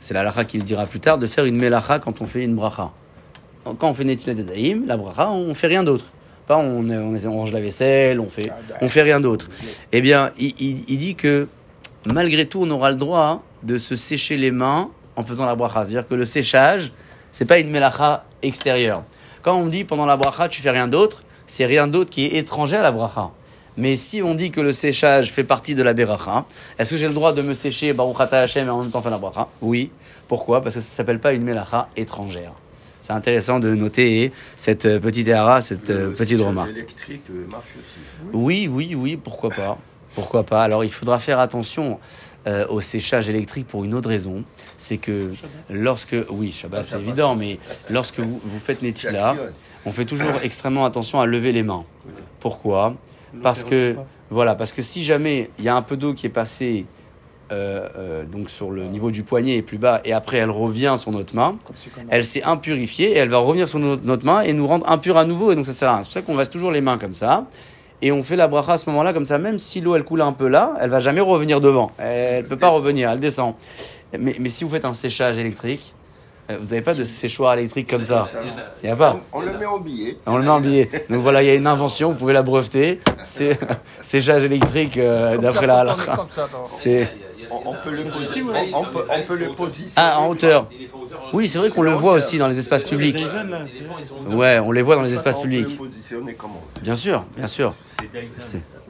c'est 0.00 0.14
la 0.14 0.22
lacha 0.22 0.44
qui 0.44 0.58
le 0.58 0.64
dira 0.64 0.86
plus 0.86 1.00
tard, 1.00 1.18
de 1.18 1.26
faire 1.26 1.44
une 1.44 1.56
melacha 1.56 1.98
quand 1.98 2.20
on 2.20 2.26
fait 2.26 2.44
une 2.44 2.54
bracha. 2.54 2.90
Quand 3.64 3.90
on 3.90 3.94
fait 3.94 4.04
Netilat 4.04 4.34
Yadayim, 4.34 4.86
la 4.86 4.96
bracha, 4.96 5.30
on 5.30 5.54
fait 5.54 5.66
rien 5.66 5.84
d'autre. 5.84 6.06
Pas 6.46 6.56
on, 6.56 6.88
on, 6.88 7.14
on 7.14 7.32
range 7.32 7.52
la 7.52 7.60
vaisselle, 7.60 8.18
on 8.18 8.28
fait, 8.28 8.50
on 8.80 8.88
fait 8.88 9.02
rien 9.02 9.20
d'autre. 9.20 9.48
Eh 9.92 10.00
bien, 10.00 10.30
il, 10.38 10.54
il, 10.58 10.84
il 10.88 10.98
dit 10.98 11.14
que 11.14 11.46
malgré 12.06 12.46
tout, 12.46 12.62
on 12.62 12.70
aura 12.70 12.90
le 12.90 12.96
droit 12.96 13.42
de 13.62 13.78
se 13.78 13.96
sécher 13.96 14.36
les 14.36 14.50
mains 14.50 14.90
en 15.16 15.24
faisant 15.24 15.44
la 15.46 15.54
bracha. 15.54 15.84
C'est-à-dire 15.84 16.08
que 16.08 16.14
le 16.14 16.24
séchage, 16.24 16.92
c'est 17.32 17.44
pas 17.44 17.58
une 17.58 17.70
melacha 17.70 18.24
extérieure. 18.42 19.02
Quand 19.42 19.56
on 19.56 19.66
dit 19.66 19.84
pendant 19.84 20.06
la 20.06 20.16
bracha, 20.16 20.48
tu 20.48 20.62
fais 20.62 20.70
rien 20.70 20.88
d'autre, 20.88 21.22
c'est 21.46 21.66
rien 21.66 21.86
d'autre 21.86 22.10
qui 22.10 22.26
est 22.26 22.36
étranger 22.36 22.76
à 22.76 22.82
la 22.82 22.92
bracha. 22.92 23.30
Mais 23.76 23.96
si 23.96 24.20
on 24.22 24.34
dit 24.34 24.50
que 24.50 24.60
le 24.60 24.72
séchage 24.72 25.30
fait 25.32 25.44
partie 25.44 25.74
de 25.74 25.82
la 25.82 25.94
beracha, 25.94 26.44
est-ce 26.78 26.90
que 26.90 26.96
j'ai 26.96 27.06
le 27.08 27.14
droit 27.14 27.32
de 27.32 27.40
me 27.42 27.54
sécher 27.54 27.92
Baruch 27.92 28.16
Hashem 28.32 28.66
et 28.66 28.70
en 28.70 28.82
même 28.82 28.90
temps 28.90 29.00
faire 29.00 29.10
la 29.12 29.18
bracha? 29.18 29.48
Oui. 29.62 29.90
Pourquoi? 30.28 30.60
Parce 30.62 30.74
que 30.74 30.80
ça 30.80 30.88
s'appelle 30.96 31.18
pas 31.20 31.32
une 31.32 31.42
melacha 31.42 31.88
étrangère. 31.96 32.52
C'est 33.02 33.12
intéressant 33.12 33.58
de 33.60 33.74
noter 33.74 34.30
cette 34.56 34.84
euh, 34.86 35.00
petite 35.00 35.26
erreur, 35.28 35.62
cette 35.62 35.88
euh, 35.90 36.08
Le 36.08 36.12
petite 36.12 36.40
remarque. 36.40 36.70
électrique 36.70 37.22
marche 37.50 37.64
aussi. 37.78 38.00
Oui, 38.34 38.68
oui, 38.70 38.94
oui, 38.94 39.16
pourquoi 39.16 39.48
pas. 39.50 39.78
Pourquoi 40.14 40.44
pas? 40.44 40.62
Alors 40.62 40.84
il 40.84 40.90
faudra 40.90 41.18
faire 41.18 41.38
attention 41.38 41.98
euh, 42.46 42.66
au 42.68 42.80
séchage 42.80 43.28
électrique 43.28 43.66
pour 43.66 43.84
une 43.84 43.94
autre 43.94 44.08
raison. 44.08 44.44
C'est 44.76 44.98
que 44.98 45.32
lorsque. 45.70 46.16
Oui, 46.30 46.50
Shabbat, 46.52 46.86
c'est 46.86 47.00
évident, 47.00 47.34
mais 47.34 47.58
lorsque 47.90 48.20
vous, 48.20 48.40
vous 48.42 48.58
faites 48.58 48.82
Netila, 48.82 49.36
on 49.86 49.92
fait 49.92 50.04
toujours 50.06 50.32
extrêmement 50.42 50.84
attention 50.84 51.20
à 51.20 51.26
lever 51.26 51.52
les 51.52 51.62
mains. 51.62 51.84
Pourquoi? 52.40 52.94
Parce 53.42 53.64
que. 53.64 53.96
Voilà, 54.32 54.54
parce 54.54 54.70
que 54.70 54.80
si 54.80 55.04
jamais 55.04 55.50
il 55.58 55.64
y 55.64 55.68
a 55.68 55.74
un 55.74 55.82
peu 55.82 55.96
d'eau 55.96 56.14
qui 56.14 56.24
est 56.26 56.28
passée 56.30 56.86
euh, 57.50 57.88
euh, 57.96 58.24
donc 58.24 58.48
sur 58.48 58.70
le 58.70 58.84
niveau 58.84 59.10
du 59.10 59.24
poignet 59.24 59.56
et 59.56 59.62
plus 59.62 59.76
bas, 59.76 60.00
et 60.04 60.12
après 60.12 60.36
elle 60.36 60.50
revient 60.50 60.94
sur 60.98 61.10
notre 61.10 61.34
main, 61.34 61.56
elle 62.10 62.24
s'est 62.24 62.44
impurifiée 62.44 63.10
et 63.10 63.16
elle 63.16 63.28
va 63.28 63.38
revenir 63.38 63.66
sur 63.66 63.80
notre, 63.80 64.04
notre 64.04 64.24
main 64.24 64.42
et 64.42 64.52
nous 64.52 64.68
rendre 64.68 64.88
impurs 64.88 65.16
à 65.16 65.24
nouveau, 65.24 65.50
et 65.50 65.56
donc 65.56 65.66
ça 65.66 65.72
sert 65.72 65.88
à 65.88 65.94
rien. 65.94 66.02
C'est 66.02 66.10
pour 66.10 66.14
ça 66.14 66.22
qu'on 66.22 66.36
reste 66.36 66.52
toujours 66.52 66.70
les 66.70 66.80
mains 66.80 66.96
comme 66.96 67.12
ça. 67.12 67.48
Et 68.02 68.12
on 68.12 68.22
fait 68.22 68.36
la 68.36 68.48
bracha 68.48 68.72
à 68.72 68.76
ce 68.78 68.88
moment-là, 68.90 69.12
comme 69.12 69.24
ça, 69.26 69.36
même 69.38 69.58
si 69.58 69.80
l'eau 69.80 69.94
elle 69.94 70.04
coule 70.04 70.22
un 70.22 70.32
peu 70.32 70.48
là, 70.48 70.72
elle 70.80 70.88
va 70.90 71.00
jamais 71.00 71.20
revenir 71.20 71.60
devant. 71.60 71.90
Elle 71.98 72.44
peut 72.46 72.56
pas 72.56 72.68
revenir, 72.70 73.10
elle 73.10 73.20
descend. 73.20 73.54
Mais, 74.18 74.34
mais 74.40 74.48
si 74.48 74.64
vous 74.64 74.70
faites 74.70 74.84
un 74.86 74.92
séchage 74.94 75.36
électrique, 75.38 75.94
Euh, 76.50 76.56
Vous 76.58 76.70
n'avez 76.70 76.80
pas 76.80 76.94
de 76.94 77.04
séchoir 77.04 77.52
électrique 77.54 77.88
comme 77.88 78.04
ça 78.04 78.26
Il 78.82 78.86
n'y 78.86 78.90
a 78.92 78.96
pas 78.96 79.16
On, 79.32 79.38
on 79.38 79.42
le 79.42 79.52
met 79.56 79.66
en 79.66 79.78
billet. 79.78 80.16
On 80.26 80.36
le 80.38 80.42
met 80.42 80.48
en 80.50 80.60
billet. 80.60 80.88
Donc 81.08 81.22
voilà, 81.22 81.42
il 81.44 81.46
y 81.46 81.50
a 81.50 81.54
une 81.54 81.66
invention, 81.68 82.08
vous 82.10 82.16
pouvez 82.18 82.32
la 82.32 82.42
breveter. 82.42 82.98
C'est 83.22 83.56
séchage 84.02 84.42
électrique 84.42 84.96
euh, 84.96 85.36
d'après 85.38 85.66
la 85.68 85.80
halakha. 85.80 86.26
C'est 86.64 87.08
On, 87.50 87.70
on 87.70 87.74
peut 87.82 87.90
le 87.90 88.04
poser, 88.04 88.42
on, 88.72 88.78
on 88.80 88.84
peut, 88.84 89.04
on 89.10 89.22
peut 89.22 89.36
le 89.38 89.48
positionner. 89.48 89.92
ah 89.96 90.20
en 90.20 90.28
hauteur. 90.28 90.68
Oui, 91.32 91.48
c'est 91.48 91.58
vrai 91.58 91.70
qu'on 91.70 91.82
le 91.82 91.90
voit 91.92 92.12
aussi 92.12 92.38
dans 92.38 92.48
les 92.48 92.58
espaces 92.58 92.84
publics. 92.84 93.18
Ouais, 94.28 94.58
on 94.60 94.72
les 94.72 94.82
voit 94.82 94.96
dans 94.96 95.02
les 95.02 95.12
espaces 95.12 95.38
publics. 95.40 95.78
Bien 96.82 96.96
sûr, 96.96 97.24
bien 97.36 97.46
sûr. 97.46 97.74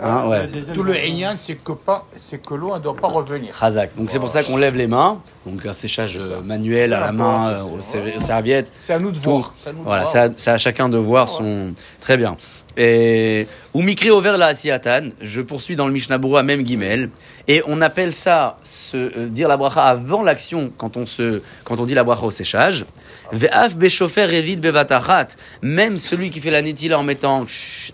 Hein, 0.02 0.28
ouais. 0.28 0.48
Tout 0.72 0.82
le 0.82 0.96
Aignan, 0.96 1.34
c'est 1.38 1.56
que, 1.56 1.72
pas- 1.72 2.06
c'est 2.16 2.40
que 2.40 2.54
l'eau 2.54 2.74
ne 2.74 2.80
doit 2.80 2.96
pas 2.96 3.08
revenir. 3.08 3.54
Khazak. 3.58 3.94
Donc 3.96 4.10
c'est 4.10 4.18
pour 4.18 4.30
ça 4.30 4.42
qu'on 4.42 4.56
lève 4.56 4.74
les 4.74 4.86
mains. 4.86 5.20
Donc 5.44 5.66
un 5.66 5.74
séchage 5.74 6.16
euh, 6.18 6.40
manuel 6.40 6.94
à 6.94 7.00
la 7.00 7.12
main, 7.12 7.50
euh, 7.50 7.62
aux 7.64 7.82
ser- 7.82 8.14
aux 8.16 8.20
serviettes. 8.20 8.72
C'est 8.80 8.94
à 8.94 8.98
nous 8.98 9.10
de 9.10 9.18
voir. 9.18 9.52
Voilà, 9.84 10.04
voir. 10.04 10.08
c'est 10.12 10.18
à, 10.18 10.30
c'est 10.36 10.50
à 10.52 10.58
chacun 10.58 10.88
de 10.88 10.96
voir 10.96 11.28
son. 11.28 11.74
Très 12.00 12.16
bien. 12.16 12.36
Ou 12.76 13.82
mikri 13.82 14.10
over 14.10 14.36
la 14.38 14.46
asiatan. 14.46 15.10
Je 15.20 15.40
poursuis 15.42 15.76
dans 15.76 15.86
le 15.86 15.92
Mishnah 15.92 16.18
Berurah, 16.18 16.42
même 16.42 16.62
guimel. 16.62 17.10
Et 17.48 17.62
on 17.66 17.80
appelle 17.80 18.12
ça 18.12 18.58
se 18.62 18.96
euh, 18.96 19.26
dire 19.28 19.48
la 19.48 19.56
bracha 19.56 19.82
avant 19.82 20.22
l'action 20.22 20.72
quand 20.76 20.96
on 20.96 21.06
se 21.06 21.42
quand 21.64 21.80
on 21.80 21.86
dit 21.86 21.94
la 21.94 22.04
bracha 22.04 22.22
au 22.22 22.30
séchage. 22.30 22.84
Ve'af 23.32 23.76
beshofer 23.76 24.26
revit 24.26 24.56
bevatachat. 24.56 25.28
Même 25.62 25.98
celui 25.98 26.30
qui 26.30 26.40
fait 26.40 26.50
la 26.50 26.62
netila 26.62 26.98
en 26.98 27.02
mettant 27.02 27.46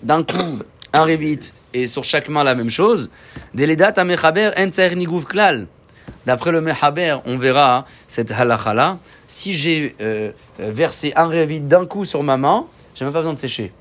d'un 0.03 0.23
coup 0.23 0.59
un 0.93 1.05
revit 1.05 1.41
et 1.75 1.87
sur 1.87 2.05
chaque 2.05 2.29
main 2.29 2.45
la 2.45 2.55
même 2.55 2.71
chose. 2.71 3.11
Deledat 3.55 3.95
amechaber 3.97 4.51
en 4.57 4.69
tsair 4.69 4.95
niguv 4.97 5.25
klal. 5.25 5.67
D'après 6.27 6.51
le 6.51 6.61
Mehaber, 6.61 7.19
on 7.25 7.39
verra 7.39 7.87
cette 8.09 8.33
halakha 8.33 8.75
là. 8.75 8.99
Si 9.29 9.55
j'ai 9.55 9.95
euh, 10.01 10.31
versé 10.59 11.13
un 11.17 11.27
revit 11.27 11.61
d'un 11.61 11.87
coup 11.87 12.05
sur 12.05 12.23
ma 12.23 12.37
main, 12.37 12.67
j'ai 12.95 13.05
même 13.05 13.13
pas 13.13 13.21
besoin 13.21 13.35
de 13.35 13.39
sécher. 13.39 13.73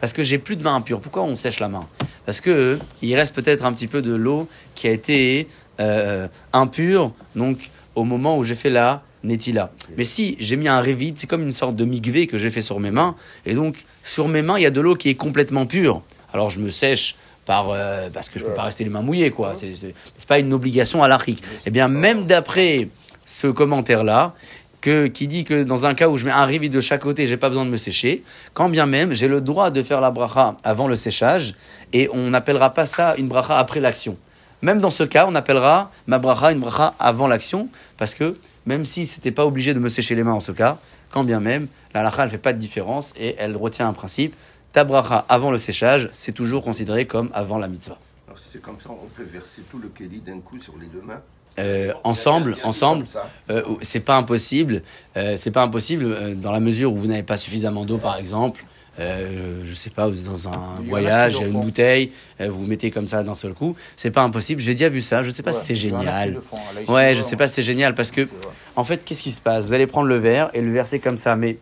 Parce 0.00 0.12
que 0.12 0.22
j'ai 0.22 0.38
plus 0.38 0.56
de 0.56 0.62
main 0.62 0.76
impure. 0.76 1.00
Pourquoi 1.00 1.22
on 1.24 1.36
sèche 1.36 1.60
la 1.60 1.68
main? 1.68 1.86
Parce 2.26 2.40
que 2.40 2.50
euh, 2.50 2.78
il 3.02 3.14
reste 3.16 3.34
peut-être 3.34 3.64
un 3.64 3.72
petit 3.72 3.86
peu 3.86 4.02
de 4.02 4.14
l'eau 4.14 4.48
qui 4.74 4.86
a 4.86 4.90
été 4.90 5.48
euh, 5.80 6.28
impure, 6.52 7.12
donc 7.34 7.70
au 7.94 8.04
moment 8.04 8.36
où 8.38 8.44
j'ai 8.44 8.54
fait 8.54 8.70
la 8.70 9.02
netila. 9.24 9.72
Mais 9.96 10.04
si 10.04 10.36
j'ai 10.38 10.56
mis 10.56 10.68
un 10.68 10.80
revit, 10.80 11.14
c'est 11.16 11.26
comme 11.26 11.42
une 11.42 11.52
sorte 11.52 11.74
de 11.74 11.84
migvé 11.84 12.26
que 12.26 12.38
j'ai 12.38 12.50
fait 12.50 12.62
sur 12.62 12.80
mes 12.80 12.90
mains, 12.90 13.16
et 13.46 13.54
donc 13.54 13.84
sur 14.04 14.28
mes 14.28 14.42
mains 14.42 14.58
il 14.58 14.62
y 14.62 14.66
a 14.66 14.70
de 14.70 14.80
l'eau 14.80 14.94
qui 14.94 15.08
est 15.08 15.14
complètement 15.14 15.66
pure. 15.66 16.02
Alors 16.32 16.50
je 16.50 16.60
me 16.60 16.70
sèche 16.70 17.16
par 17.46 17.70
euh, 17.70 18.10
parce 18.12 18.28
que 18.28 18.38
je 18.38 18.44
peux 18.44 18.52
pas 18.52 18.64
rester 18.64 18.84
les 18.84 18.90
mains 18.90 19.02
mouillées 19.02 19.30
quoi. 19.30 19.54
C'est 19.56 19.74
c'est 19.74 19.94
c'est 20.16 20.28
pas 20.28 20.38
une 20.38 20.52
obligation 20.52 21.02
à 21.02 21.08
l'arique. 21.08 21.42
Eh 21.66 21.70
bien 21.70 21.88
même 21.88 22.26
d'après 22.26 22.88
ce 23.24 23.46
commentaire 23.46 24.04
là 24.04 24.34
que 24.80 25.06
qui 25.06 25.26
dit 25.26 25.44
que 25.44 25.64
dans 25.64 25.86
un 25.86 25.94
cas 25.94 26.08
où 26.08 26.16
je 26.16 26.24
mets 26.24 26.30
un 26.30 26.44
rivit 26.44 26.70
de 26.70 26.80
chaque 26.80 27.02
côté, 27.02 27.26
j'ai 27.26 27.36
pas 27.36 27.48
besoin 27.48 27.64
de 27.64 27.70
me 27.70 27.76
sécher, 27.76 28.22
quand 28.54 28.68
bien 28.68 28.86
même 28.86 29.12
j'ai 29.12 29.28
le 29.28 29.40
droit 29.40 29.70
de 29.70 29.82
faire 29.82 30.00
la 30.00 30.10
bracha 30.10 30.56
avant 30.64 30.88
le 30.88 30.96
séchage 30.96 31.54
et 31.92 32.08
on 32.12 32.30
n'appellera 32.30 32.74
pas 32.74 32.86
ça 32.86 33.16
une 33.16 33.28
bracha 33.28 33.58
après 33.58 33.80
l'action. 33.80 34.16
Même 34.62 34.80
dans 34.80 34.90
ce 34.90 35.04
cas, 35.04 35.26
on 35.28 35.34
appellera 35.34 35.90
ma 36.06 36.18
bracha 36.18 36.52
une 36.52 36.60
bracha 36.60 36.94
avant 36.98 37.26
l'action 37.26 37.68
parce 37.96 38.14
que 38.14 38.36
même 38.66 38.84
si 38.84 39.06
c'était 39.06 39.30
pas 39.30 39.46
obligé 39.46 39.74
de 39.74 39.78
me 39.78 39.88
sécher 39.88 40.14
les 40.14 40.22
mains 40.22 40.32
en 40.32 40.40
ce 40.40 40.52
cas, 40.52 40.78
quand 41.10 41.24
bien 41.24 41.40
même 41.40 41.68
la 41.94 42.00
halakha 42.00 42.24
elle 42.24 42.30
fait 42.30 42.38
pas 42.38 42.52
de 42.52 42.58
différence 42.58 43.14
et 43.18 43.34
elle 43.38 43.56
retient 43.56 43.88
un 43.88 43.92
principe 43.92 44.34
ta 44.72 44.84
bracha 44.84 45.24
avant 45.28 45.50
le 45.50 45.58
séchage, 45.58 46.08
c'est 46.12 46.32
toujours 46.32 46.62
considéré 46.62 47.06
comme 47.06 47.30
avant 47.32 47.58
la 47.58 47.68
mitzvah. 47.68 47.98
Alors, 48.26 48.38
si 48.38 48.48
c'est 48.52 48.62
comme 48.62 48.78
ça, 48.80 48.90
on 48.90 49.06
peut 49.06 49.24
verser 49.24 49.62
tout 49.70 49.78
le 49.78 49.88
kéli 49.88 50.20
d'un 50.20 50.40
coup 50.40 50.58
sur 50.58 50.76
les 50.78 50.86
deux 50.86 51.00
mains. 51.00 51.22
Euh, 51.58 51.92
ensemble, 52.04 52.56
ensemble, 52.62 53.04
euh, 53.50 53.62
c'est 53.82 54.00
pas 54.00 54.16
impossible. 54.16 54.82
Euh, 55.16 55.36
c'est 55.36 55.50
pas 55.50 55.62
impossible 55.62 56.36
dans 56.36 56.52
la 56.52 56.60
mesure 56.60 56.92
où 56.92 56.96
vous 56.96 57.06
n'avez 57.08 57.22
pas 57.22 57.36
suffisamment 57.36 57.84
d'eau, 57.84 57.98
par 57.98 58.16
exemple. 58.16 58.64
Euh, 59.00 59.60
je 59.62 59.74
sais 59.74 59.90
pas, 59.90 60.08
vous 60.08 60.18
êtes 60.18 60.24
dans 60.24 60.48
un 60.48 60.76
Il 60.80 60.88
voyage, 60.88 61.34
il 61.34 61.40
y 61.42 61.44
a 61.44 61.46
une 61.46 61.60
bouteille, 61.60 62.10
euh, 62.40 62.48
vous 62.48 62.62
vous 62.62 62.66
mettez 62.66 62.90
comme 62.90 63.06
ça 63.06 63.22
d'un 63.22 63.34
seul 63.34 63.52
coup. 63.52 63.76
C'est 63.96 64.10
pas 64.10 64.22
impossible. 64.22 64.60
J'ai 64.60 64.72
déjà 64.72 64.88
vu 64.88 65.02
ça. 65.02 65.22
Je 65.22 65.30
sais 65.30 65.42
pas 65.44 65.52
si 65.52 65.66
c'est 65.66 65.76
génial. 65.76 66.08
à 66.08 66.26
la 66.26 66.92
Ouais, 66.92 67.14
je 67.14 67.22
sais 67.22 67.36
pas 67.36 67.46
si 67.46 67.54
c'est 67.54 67.62
génial 67.62 67.94
parce 67.94 68.10
que, 68.10 68.28
en 68.74 68.84
fait, 68.84 69.04
qu'est-ce 69.04 69.22
qui 69.22 69.32
se 69.32 69.40
passe? 69.40 69.64
Vous 69.64 69.72
allez 69.72 69.86
prendre 69.86 70.08
le 70.08 70.18
verre 70.18 70.50
et 70.52 70.60
le 70.60 70.72
verser 70.72 70.98
comme 70.98 71.18
ça, 71.18 71.36
mais 71.36 71.58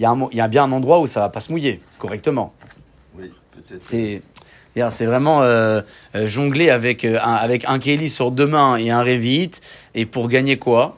il 0.00 0.08
y, 0.32 0.36
y 0.36 0.40
a 0.40 0.48
bien 0.48 0.64
un 0.64 0.72
endroit 0.72 1.00
où 1.00 1.06
ça 1.06 1.20
va 1.20 1.28
pas 1.28 1.40
se 1.40 1.52
mouiller 1.52 1.80
correctement. 1.98 2.52
Oui, 3.16 3.30
peut-être. 3.52 3.80
C'est 3.80 4.22
c'est 4.90 5.06
vraiment 5.06 5.42
euh, 5.42 5.80
euh, 6.14 6.26
jongler 6.26 6.70
avec, 6.70 7.04
euh, 7.04 7.18
un, 7.22 7.34
avec 7.34 7.64
un 7.66 7.78
Kelly 7.78 8.08
sur 8.10 8.30
deux 8.30 8.46
mains 8.46 8.76
et 8.76 8.90
un 8.90 9.02
Revit, 9.02 9.50
et 9.94 10.06
pour 10.06 10.28
gagner 10.28 10.58
quoi? 10.58 10.96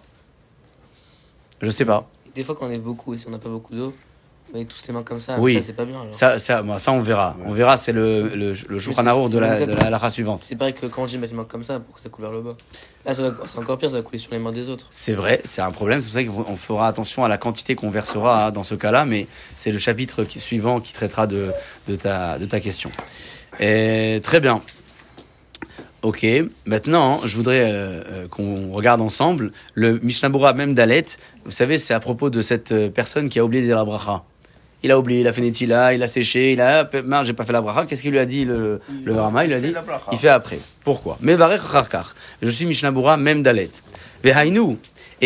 Je 1.61 1.71
sais 1.71 1.85
pas. 1.85 2.09
Des 2.35 2.43
fois, 2.43 2.55
quand 2.55 2.67
on 2.67 2.71
est 2.71 2.79
beaucoup 2.79 3.15
et 3.15 3.19
si 3.19 3.27
on 3.27 3.31
n'a 3.31 3.39
pas 3.39 3.49
beaucoup 3.49 3.75
d'eau, 3.75 3.95
on 4.53 4.59
met 4.59 4.65
tous 4.65 4.87
les 4.87 4.93
mains 4.95 5.03
comme 5.03 5.19
ça. 5.21 5.37
Oui. 5.39 5.55
Ça, 5.55 5.61
c'est 5.61 5.73
pas 5.73 5.85
bien. 5.85 6.01
alors. 6.01 6.15
Ça, 6.15 6.39
ça, 6.39 6.63
moi, 6.63 6.79
ça 6.79 6.93
on 6.93 7.01
verra. 7.01 7.37
On 7.45 7.53
verra, 7.53 7.77
c'est 7.77 7.93
le, 7.93 8.29
le, 8.29 8.53
le 8.69 8.79
Shulchan 8.79 9.29
de 9.29 9.39
la, 9.39 9.67
de 9.67 9.73
la 9.73 9.87
halakha 9.87 10.11
suivante. 10.11 10.43
C'est 10.45 10.57
pareil 10.57 10.75
que 10.75 10.87
quand 10.87 11.03
on 11.03 11.07
dit 11.07 11.17
mettre 11.19 11.33
les 11.33 11.37
mains 11.39 11.45
comme 11.45 11.65
ça 11.65 11.81
pour 11.81 11.95
que 11.95 12.01
ça 12.01 12.09
coule 12.09 12.25
vers 12.25 12.33
le 12.33 12.41
bas. 12.43 12.57
Là, 13.07 13.15
ça 13.15 13.23
va- 13.23 13.35
c'est 13.47 13.59
encore 13.59 13.79
pire, 13.79 13.91
ça 13.91 13.97
va 13.97 14.03
couler 14.03 14.19
sur 14.19 14.31
les 14.33 14.39
mains 14.39 14.53
des 14.53 14.69
autres. 14.69 14.87
C'est 14.91 15.13
vrai, 15.15 15.41
c'est 15.45 15.63
un 15.63 15.71
problème. 15.73 16.01
C'est 16.01 16.25
pour 16.27 16.37
ça 16.43 16.45
qu'on 16.45 16.57
fera 16.57 16.87
attention 16.89 17.25
à 17.25 17.29
la 17.29 17.39
quantité 17.39 17.75
qu'on 17.75 17.91
versera 17.91 18.47
hein, 18.47 18.51
dans 18.51 18.65
ce 18.65 18.75
cas-là, 18.75 19.05
mais 19.05 19.27
c'est 19.57 19.73
le 19.73 19.79
chapitre 19.79 20.25
qui, 20.25 20.39
suivant 20.41 20.81
qui 20.81 20.93
traitera 20.93 21.27
de, 21.27 21.51
de, 21.89 21.97
ta, 21.97 22.39
de 22.39 22.45
ta 22.47 22.61
question. 22.61 22.91
Et, 23.61 24.21
très 24.23 24.41
bien. 24.41 24.61
Ok, 26.03 26.27
maintenant, 26.67 27.21
je 27.25 27.35
voudrais 27.35 27.63
euh, 27.63 28.03
euh, 28.13 28.29
qu'on 28.29 28.73
regarde 28.73 29.01
ensemble 29.01 29.53
le 29.73 29.99
Mishnah 30.01 30.29
même 30.53 30.75
d'Alet. 30.75 31.07
Vous 31.47 31.51
savez, 31.51 31.79
c'est 31.79 31.95
à 31.95 32.01
propos 32.01 32.29
de 32.29 32.43
cette 32.43 32.73
euh, 32.73 32.91
personne 32.91 33.31
qui 33.31 33.39
a 33.39 33.45
oublié 33.45 33.63
de 33.63 33.69
dire 33.69 33.77
la 33.77 33.87
bracha. 33.87 34.23
Il 34.83 34.91
a 34.91 34.99
oublié, 34.99 35.21
il 35.21 35.27
a 35.27 35.33
fait 35.33 35.41
Netila, 35.41 35.95
il 35.95 36.03
a 36.03 36.09
séché, 36.09 36.53
il 36.53 36.61
a 36.61 36.87
mince, 37.05 37.27
j'ai 37.27 37.33
pas 37.33 37.47
fait 37.47 37.55
la 37.55 37.63
bracha. 37.63 37.87
Qu'est-ce 37.87 38.03
qu'il 38.03 38.11
lui 38.11 38.19
a 38.19 38.27
dit 38.27 38.45
le, 38.45 38.81
le 39.03 39.15
Rama? 39.15 39.45
Il 39.45 39.49
lui 39.49 39.55
a 39.55 39.61
dit 39.61 39.75
il 40.13 40.19
fait 40.19 40.29
après. 40.29 40.59
Pourquoi? 40.85 41.17
Mais. 41.23 41.39
Je 42.43 42.51
suis 42.51 42.67
Mishnah 42.67 42.91
même 43.17 43.43
d'Alet. 43.43 43.71
Vehainu. 44.23 44.77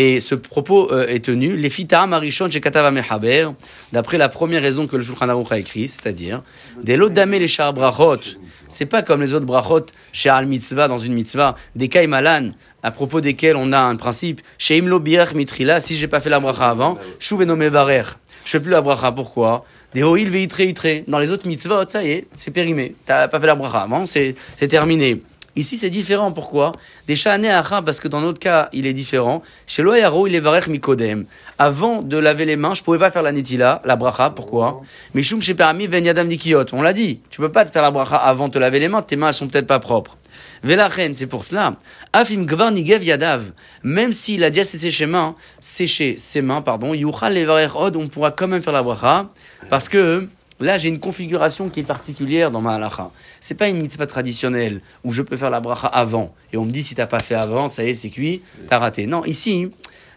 Et 0.01 0.21
ce 0.21 0.33
propos 0.33 0.93
euh, 0.93 1.07
est 1.07 1.25
tenu, 1.25 1.57
les 1.57 1.69
fita 1.69 2.07
marishon 2.07 2.49
chez 2.49 2.61
Katava 2.61 2.89
Mehaber, 2.89 3.49
d'après 3.91 4.17
la 4.17 4.29
première 4.29 4.61
raison 4.61 4.87
que 4.87 4.95
le 4.95 5.03
Shulchan 5.03 5.27
Aruch 5.27 5.51
a 5.51 5.59
écrit, 5.59 5.89
c'est-à-dire, 5.89 6.41
des 6.81 6.95
lots 6.95 7.09
les 7.09 7.47
char 7.49 7.73
brachot, 7.73 8.21
c'est 8.69 8.85
pas 8.85 9.01
comme 9.01 9.19
les 9.19 9.33
autres 9.33 9.45
brachot 9.45 9.87
chez 10.13 10.29
al 10.29 10.45
mitzvah 10.45 10.87
dans 10.87 10.99
une 10.99 11.11
mitzvah, 11.11 11.55
des 11.75 11.89
kaimalan, 11.89 12.51
à 12.81 12.91
propos 12.91 13.19
desquels 13.19 13.57
on 13.57 13.73
a 13.73 13.79
un 13.81 13.97
principe, 13.97 14.39
chez 14.57 14.77
imlo 14.77 15.01
biach 15.01 15.33
mitrila, 15.33 15.81
si 15.81 15.97
j'ai 15.97 16.07
pas 16.07 16.21
fait 16.21 16.29
la 16.29 16.39
bracha 16.39 16.69
avant, 16.69 16.97
shuveno 17.19 17.57
mevarer, 17.57 18.03
je 18.45 18.51
fais 18.51 18.61
plus 18.61 18.71
la 18.71 18.79
bracha, 18.79 19.11
pourquoi? 19.11 19.65
Des 19.93 20.03
hoïl 20.03 20.29
veitre 20.29 20.61
itre, 20.61 21.03
dans 21.09 21.19
les 21.19 21.29
autres 21.29 21.45
mitzvot, 21.45 21.89
ça 21.89 22.05
y 22.05 22.11
est, 22.11 22.27
c'est 22.33 22.51
périmé, 22.51 22.95
t'as 23.05 23.27
pas 23.27 23.41
fait 23.41 23.47
la 23.47 23.55
bracha 23.55 23.81
avant, 23.81 24.05
c'est 24.05 24.33
terminé. 24.69 25.21
Ici, 25.59 25.77
c'est 25.77 25.89
différent. 25.89 26.31
Pourquoi? 26.31 26.71
Des 27.05 27.17
sha'aneh 27.17 27.49
acha, 27.49 27.81
parce 27.81 27.99
que 27.99 28.07
dans 28.07 28.21
notre 28.21 28.39
cas, 28.39 28.69
il 28.71 28.85
est 28.85 28.93
différent. 28.93 29.43
Chez 29.67 29.83
l'oyaro, 29.83 30.25
il 30.25 30.33
est 30.33 30.39
varech 30.39 30.67
mikodem. 30.67 31.25
Avant 31.57 32.01
de 32.01 32.15
laver 32.15 32.45
les 32.45 32.55
mains, 32.55 32.75
je 32.75 32.81
pouvais 32.81 32.97
pas 32.97 33.11
faire 33.11 33.23
la 33.23 33.33
netila, 33.33 33.81
la 33.83 33.97
bracha. 33.97 34.29
Pourquoi? 34.29 34.81
Mishum 35.13 35.41
chez 35.41 35.55
permis 35.55 35.87
ven 35.87 36.05
yadam 36.05 36.29
nikiyot. 36.29 36.63
On 36.71 36.81
l'a 36.81 36.93
dit. 36.93 37.19
Tu 37.29 37.41
peux 37.41 37.51
pas 37.51 37.65
te 37.65 37.71
faire 37.71 37.81
la 37.81 37.91
bracha 37.91 38.15
avant 38.15 38.47
de 38.47 38.53
te 38.53 38.57
laver 38.57 38.79
les 38.79 38.87
mains. 38.87 39.01
Tes 39.01 39.17
mains, 39.17 39.27
elles 39.27 39.33
sont 39.33 39.49
peut-être 39.49 39.67
pas 39.67 39.79
propres. 39.79 40.17
Velachen, 40.63 41.13
c'est 41.13 41.27
pour 41.27 41.43
cela. 41.43 41.75
Afim 42.13 42.45
gvar 42.45 42.71
nigev 42.71 43.03
yadav. 43.03 43.43
Même 43.83 44.13
s'il 44.13 44.45
a 44.45 44.51
déjà 44.51 44.63
séché 44.63 44.91
ses 44.91 45.05
mains, 45.07 45.35
séché 45.59 46.15
ses 46.17 46.41
mains, 46.41 46.61
pardon, 46.61 46.93
yuchal 46.93 47.33
levarech 47.33 47.75
od, 47.75 47.97
on 47.97 48.07
pourra 48.07 48.31
quand 48.31 48.47
même 48.47 48.63
faire 48.63 48.71
la 48.71 48.83
bracha. 48.83 49.27
Parce 49.69 49.89
que, 49.89 50.29
Là, 50.59 50.77
j'ai 50.77 50.89
une 50.89 50.99
configuration 50.99 51.69
qui 51.69 51.79
est 51.79 51.83
particulière 51.83 52.51
dans 52.51 52.59
ma 52.59 52.75
halakha. 52.75 53.11
C'est 53.39 53.55
pas 53.55 53.69
une 53.69 53.77
mitzvah 53.77 54.07
traditionnelle 54.07 54.81
où 55.05 55.13
je 55.13 55.21
peux 55.21 55.37
faire 55.37 55.49
la 55.49 55.61
bracha 55.61 55.87
avant. 55.87 56.33
Et 56.51 56.57
on 56.57 56.65
me 56.65 56.71
dit, 56.71 56.83
si 56.83 56.95
t'as 56.95 57.07
pas 57.07 57.19
fait 57.19 57.35
avant, 57.35 57.69
ça 57.69 57.83
y 57.83 57.89
est, 57.89 57.93
c'est 57.93 58.09
cuit, 58.09 58.41
t'as 58.67 58.77
raté. 58.77 59.07
Non, 59.07 59.23
ici, 59.23 59.71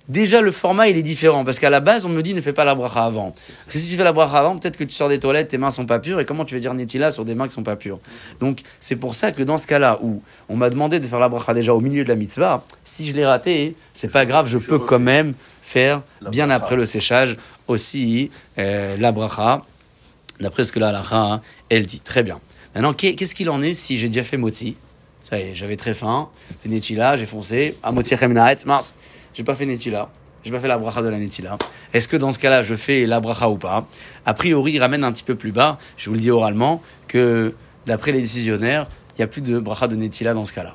déjà, 0.09 0.41
le 0.41 0.51
format, 0.51 0.89
il 0.89 0.97
est 0.97 1.03
différent. 1.03 1.45
Parce 1.45 1.61
qu'à 1.61 1.71
la 1.71 1.79
base, 1.79 2.05
on 2.05 2.09
me 2.09 2.21
dit, 2.23 2.35
ne 2.35 2.41
fais 2.41 2.53
pas 2.53 2.65
la 2.65 2.75
bracha 2.75 3.05
avant. 3.05 3.37
Parce 3.65 3.75
que 3.75 3.79
si 3.79 3.89
tu 3.89 3.97
fais 3.97 4.03
la 4.03 4.13
bracha 4.13 4.41
avant, 4.41 4.59
peut-être 4.59 4.77
que 4.77 4.83
tu 4.83 4.95
sors 4.95 5.09
des 5.09 5.21
toilettes, 5.21 5.47
tes 5.47 5.59
mains 5.59 5.71
sont 5.71 5.87
pas 5.87 6.01
pures. 6.01 6.19
Et 6.19 6.25
comment 6.25 6.45
tu 6.45 6.57
veux 6.57 6.61
dire 6.61 6.75
netila 6.75 7.13
sur 7.13 7.25
des 7.25 7.37
mains 7.37 7.47
qui 7.47 7.55
sont 7.55 7.63
pas 7.63 7.77
pures? 7.77 8.01
Donc, 8.41 8.63
c'est 8.81 8.97
pour 8.97 9.15
ça 9.15 9.31
que 9.31 9.45
dans 9.45 9.59
ce 9.59 9.69
cas-là, 9.69 10.01
où 10.03 10.23
on 10.49 10.57
m'a 10.57 10.71
demandé 10.71 10.99
de 10.99 11.07
faire 11.07 11.21
la 11.21 11.29
bracha 11.29 11.55
déjà 11.55 11.73
au 11.73 11.81
milieu 11.81 12.03
de 12.03 12.09
la 12.09 12.17
mitzvah, 12.17 12.65
si 12.83 13.07
je 13.07 13.15
l'ai 13.15 13.25
raté, 13.25 13.77
c'est 13.95 14.11
pas 14.11 14.27
grave, 14.27 14.49
je 14.49 14.59
peux 14.59 14.81
quand 14.81 14.99
même 14.99 15.35
faire, 15.63 16.03
bien 16.33 16.51
après 16.51 16.75
le 16.75 16.85
séchage, 16.85 17.37
aussi, 17.69 18.33
euh, 18.59 18.97
la 18.99 19.13
bracha 19.13 19.63
d'après 20.43 20.65
ce 20.65 20.73
que 20.73 20.79
la 20.79 20.89
halakha, 20.89 21.41
elle 21.71 21.87
dit. 21.87 22.01
Très 22.01 22.23
bien. 22.23 22.39
Maintenant, 22.75 22.93
qu'est- 22.93 23.15
qu'est-ce 23.15 23.35
qu'il 23.35 23.49
en 23.49 23.63
est 23.63 23.75
si 23.75 23.97
j'ai 23.99 24.09
déjà 24.09 24.25
fait 24.25 24.37
moti? 24.37 24.77
Ça 25.29 25.39
y 25.39 25.55
j'avais 25.55 25.77
très 25.77 25.95
faim, 25.95 26.29
fait 26.63 26.69
netila, 26.69 27.17
j'ai 27.17 27.27
foncé, 27.27 27.77
à 27.83 27.93
moti 27.93 28.15
chemnaet, 28.17 28.67
mars, 28.67 28.95
j'ai 29.35 29.45
pas 29.45 29.55
fait 29.55 29.65
netila, 29.67 30.11
j'ai 30.45 30.51
pas 30.51 30.59
fait 30.61 30.69
la 30.69 30.77
bracha 30.77 31.01
de 31.01 31.09
la 31.09 31.19
netila. 31.19 31.57
Est-ce 31.95 32.09
que 32.09 32.17
dans 32.17 32.31
ce 32.33 32.39
cas-là, 32.39 32.63
je 32.63 32.75
fais 32.75 33.07
la 33.07 33.21
bracha 33.21 33.49
ou 33.49 33.57
pas? 33.57 33.87
A 34.27 34.35
priori, 34.35 34.73
il 34.73 34.79
ramène 34.81 35.05
un 35.05 35.13
petit 35.13 35.23
peu 35.25 35.35
plus 35.37 35.53
bas, 35.53 35.79
je 35.97 36.11
vous 36.11 36.15
le 36.17 36.21
dis 36.21 36.31
oralement, 36.31 36.83
que 37.09 37.55
d'après 37.87 38.13
les 38.13 38.21
décisionnaires, 38.21 38.89
il 39.17 39.21
n'y 39.21 39.25
a 39.25 39.27
plus 39.29 39.43
de 39.43 39.59
bracha 39.59 39.87
de 39.89 39.95
netila 39.97 40.35
dans 40.35 40.45
ce 40.45 40.53
cas-là. 40.53 40.75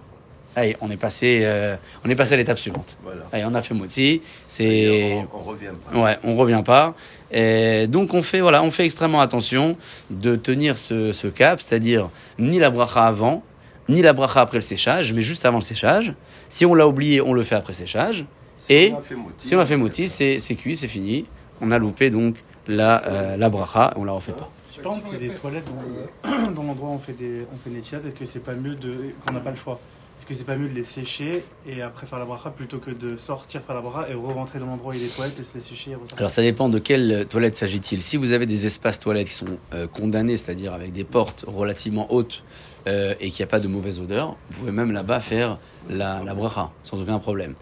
Allez, 0.58 0.76
on 0.82 0.90
est 0.90 0.98
passé, 0.98 1.42
euh, 1.44 1.76
on 2.04 2.10
est 2.10 2.16
passé 2.16 2.34
à 2.34 2.38
l'étape 2.38 2.58
suivante. 2.58 2.98
Voilà. 3.04 3.22
Allez, 3.32 3.46
on 3.46 3.54
a 3.54 3.62
fait 3.62 3.76
moti. 3.76 4.24
C'est 4.48 5.14
on, 5.32 5.38
on 5.38 5.44
revient 5.44 5.68
pas. 5.92 6.00
Ouais, 6.00 6.18
on 6.24 6.36
revient 6.36 6.64
pas. 6.66 6.96
Et 7.32 7.86
donc 7.86 8.16
on 8.16 8.24
fait 8.24 8.40
voilà, 8.42 8.64
on 8.64 8.72
fait 8.72 8.84
extrêmement 8.86 9.22
attention 9.22 9.78
de 10.10 10.36
tenir 10.36 10.76
ce, 10.80 11.14
ce 11.14 11.28
cap, 11.28 11.62
c'est-à-dire 11.62 12.10
ni 12.40 12.58
la 12.58 12.72
bracha 12.72 13.06
avant, 13.06 13.44
ni 13.88 14.02
la 14.02 14.14
bracha 14.14 14.42
après 14.42 14.58
le 14.58 14.62
séchage, 14.64 15.14
mais 15.14 15.22
juste 15.22 15.46
avant 15.46 15.58
le 15.60 15.64
séchage. 15.64 16.14
Si 16.50 16.66
on 16.66 16.74
l'a 16.74 16.88
oublié, 16.88 17.22
on 17.22 17.34
le 17.34 17.44
fait 17.44 17.56
après 17.56 17.74
séchage. 17.74 18.26
Si 18.66 18.74
Et 18.74 18.94
on 18.94 19.02
si 19.44 19.56
on 19.56 19.60
a 19.60 19.66
fait 19.68 19.78
moti, 19.78 20.08
c'est 20.08 20.40
cuit, 20.56 20.76
c'est 20.76 20.88
fini. 20.88 21.26
On 21.62 21.70
a 21.70 21.78
loupé 21.78 22.10
donc 22.10 22.36
la 22.68 23.04
euh, 23.08 23.38
la 23.38 23.50
bracha, 23.50 23.94
on 23.96 24.06
la 24.06 24.14
refait 24.14 24.32
pas. 24.32 24.50
Si 24.68 24.80
par 24.80 24.94
exemple 24.94 25.10
il 25.20 25.22
y 25.28 25.30
a 25.30 25.34
des 25.34 25.36
toilettes 25.40 25.66
dans, 25.66 26.32
le- 26.32 26.52
dans 26.56 26.64
l'endroit 26.64 26.90
où 26.90 26.94
on 26.94 27.00
fait 27.00 27.14
des 27.14 27.46
on 27.54 27.58
fait 27.64 27.70
netilat, 27.76 28.00
est-ce 28.08 28.16
que 28.16 28.26
c'est 28.26 28.40
pas 28.44 28.54
mieux 28.54 28.74
de 28.74 29.14
qu'on 29.24 29.34
n'a 29.34 29.40
pas 29.40 29.52
le 29.52 29.56
choix? 29.56 29.80
Que 30.28 30.34
c'est 30.34 30.44
pas 30.44 30.58
mieux 30.58 30.68
de 30.68 30.74
les 30.74 30.84
sécher 30.84 31.44
et 31.66 31.82
après 31.82 32.06
faire 32.06 32.20
la 32.20 32.26
bracha 32.26 32.50
plutôt 32.50 32.80
que 32.80 32.92
de 32.92 33.16
sortir 33.16 33.62
faire 33.62 33.76
la 33.76 33.82
bracha 33.82 34.10
et 34.10 34.14
re-rentrer 34.14 34.60
dans 34.60 34.66
l'endroit 34.66 34.92
où 34.92 34.94
il 34.94 35.02
y 35.02 35.06
a 35.06 35.08
des 35.08 35.14
toilettes 35.14 35.40
et 35.40 35.44
se 35.44 35.54
les 35.56 35.62
sécher 35.62 35.92
et 35.92 35.98
Alors 36.18 36.32
ça 36.32 36.42
dépend 36.42 36.68
de 36.68 36.80
quelle 36.80 37.26
toilette 37.30 37.56
s'agit-il. 37.56 38.02
Si 38.02 38.18
vous 38.18 38.34
avez 38.34 38.46
des 38.46 38.66
espaces 38.66 39.00
toilettes 39.00 39.28
qui 39.28 39.34
sont 39.34 39.46
euh, 39.74 39.88
condamnés, 39.88 40.36
c'est-à-dire 40.36 40.74
avec 40.74 40.92
des 40.92 41.06
portes 41.06 41.46
relativement 41.48 42.12
hautes 42.14 42.44
euh, 42.88 43.14
et 43.22 43.32
qu'il 43.32 43.44
n'y 43.44 43.48
a 43.48 43.52
pas 43.52 43.62
de 43.62 43.68
mauvaise 43.68 44.00
odeur, 44.02 44.36
vous 44.52 44.60
pouvez 44.60 44.72
même 44.72 44.92
là-bas 44.92 45.22
faire 45.22 45.60
la, 45.90 46.22
la 46.24 46.34
bracha 46.34 46.72
sans 46.84 47.02
aucun 47.02 47.20
problème. 47.20 47.56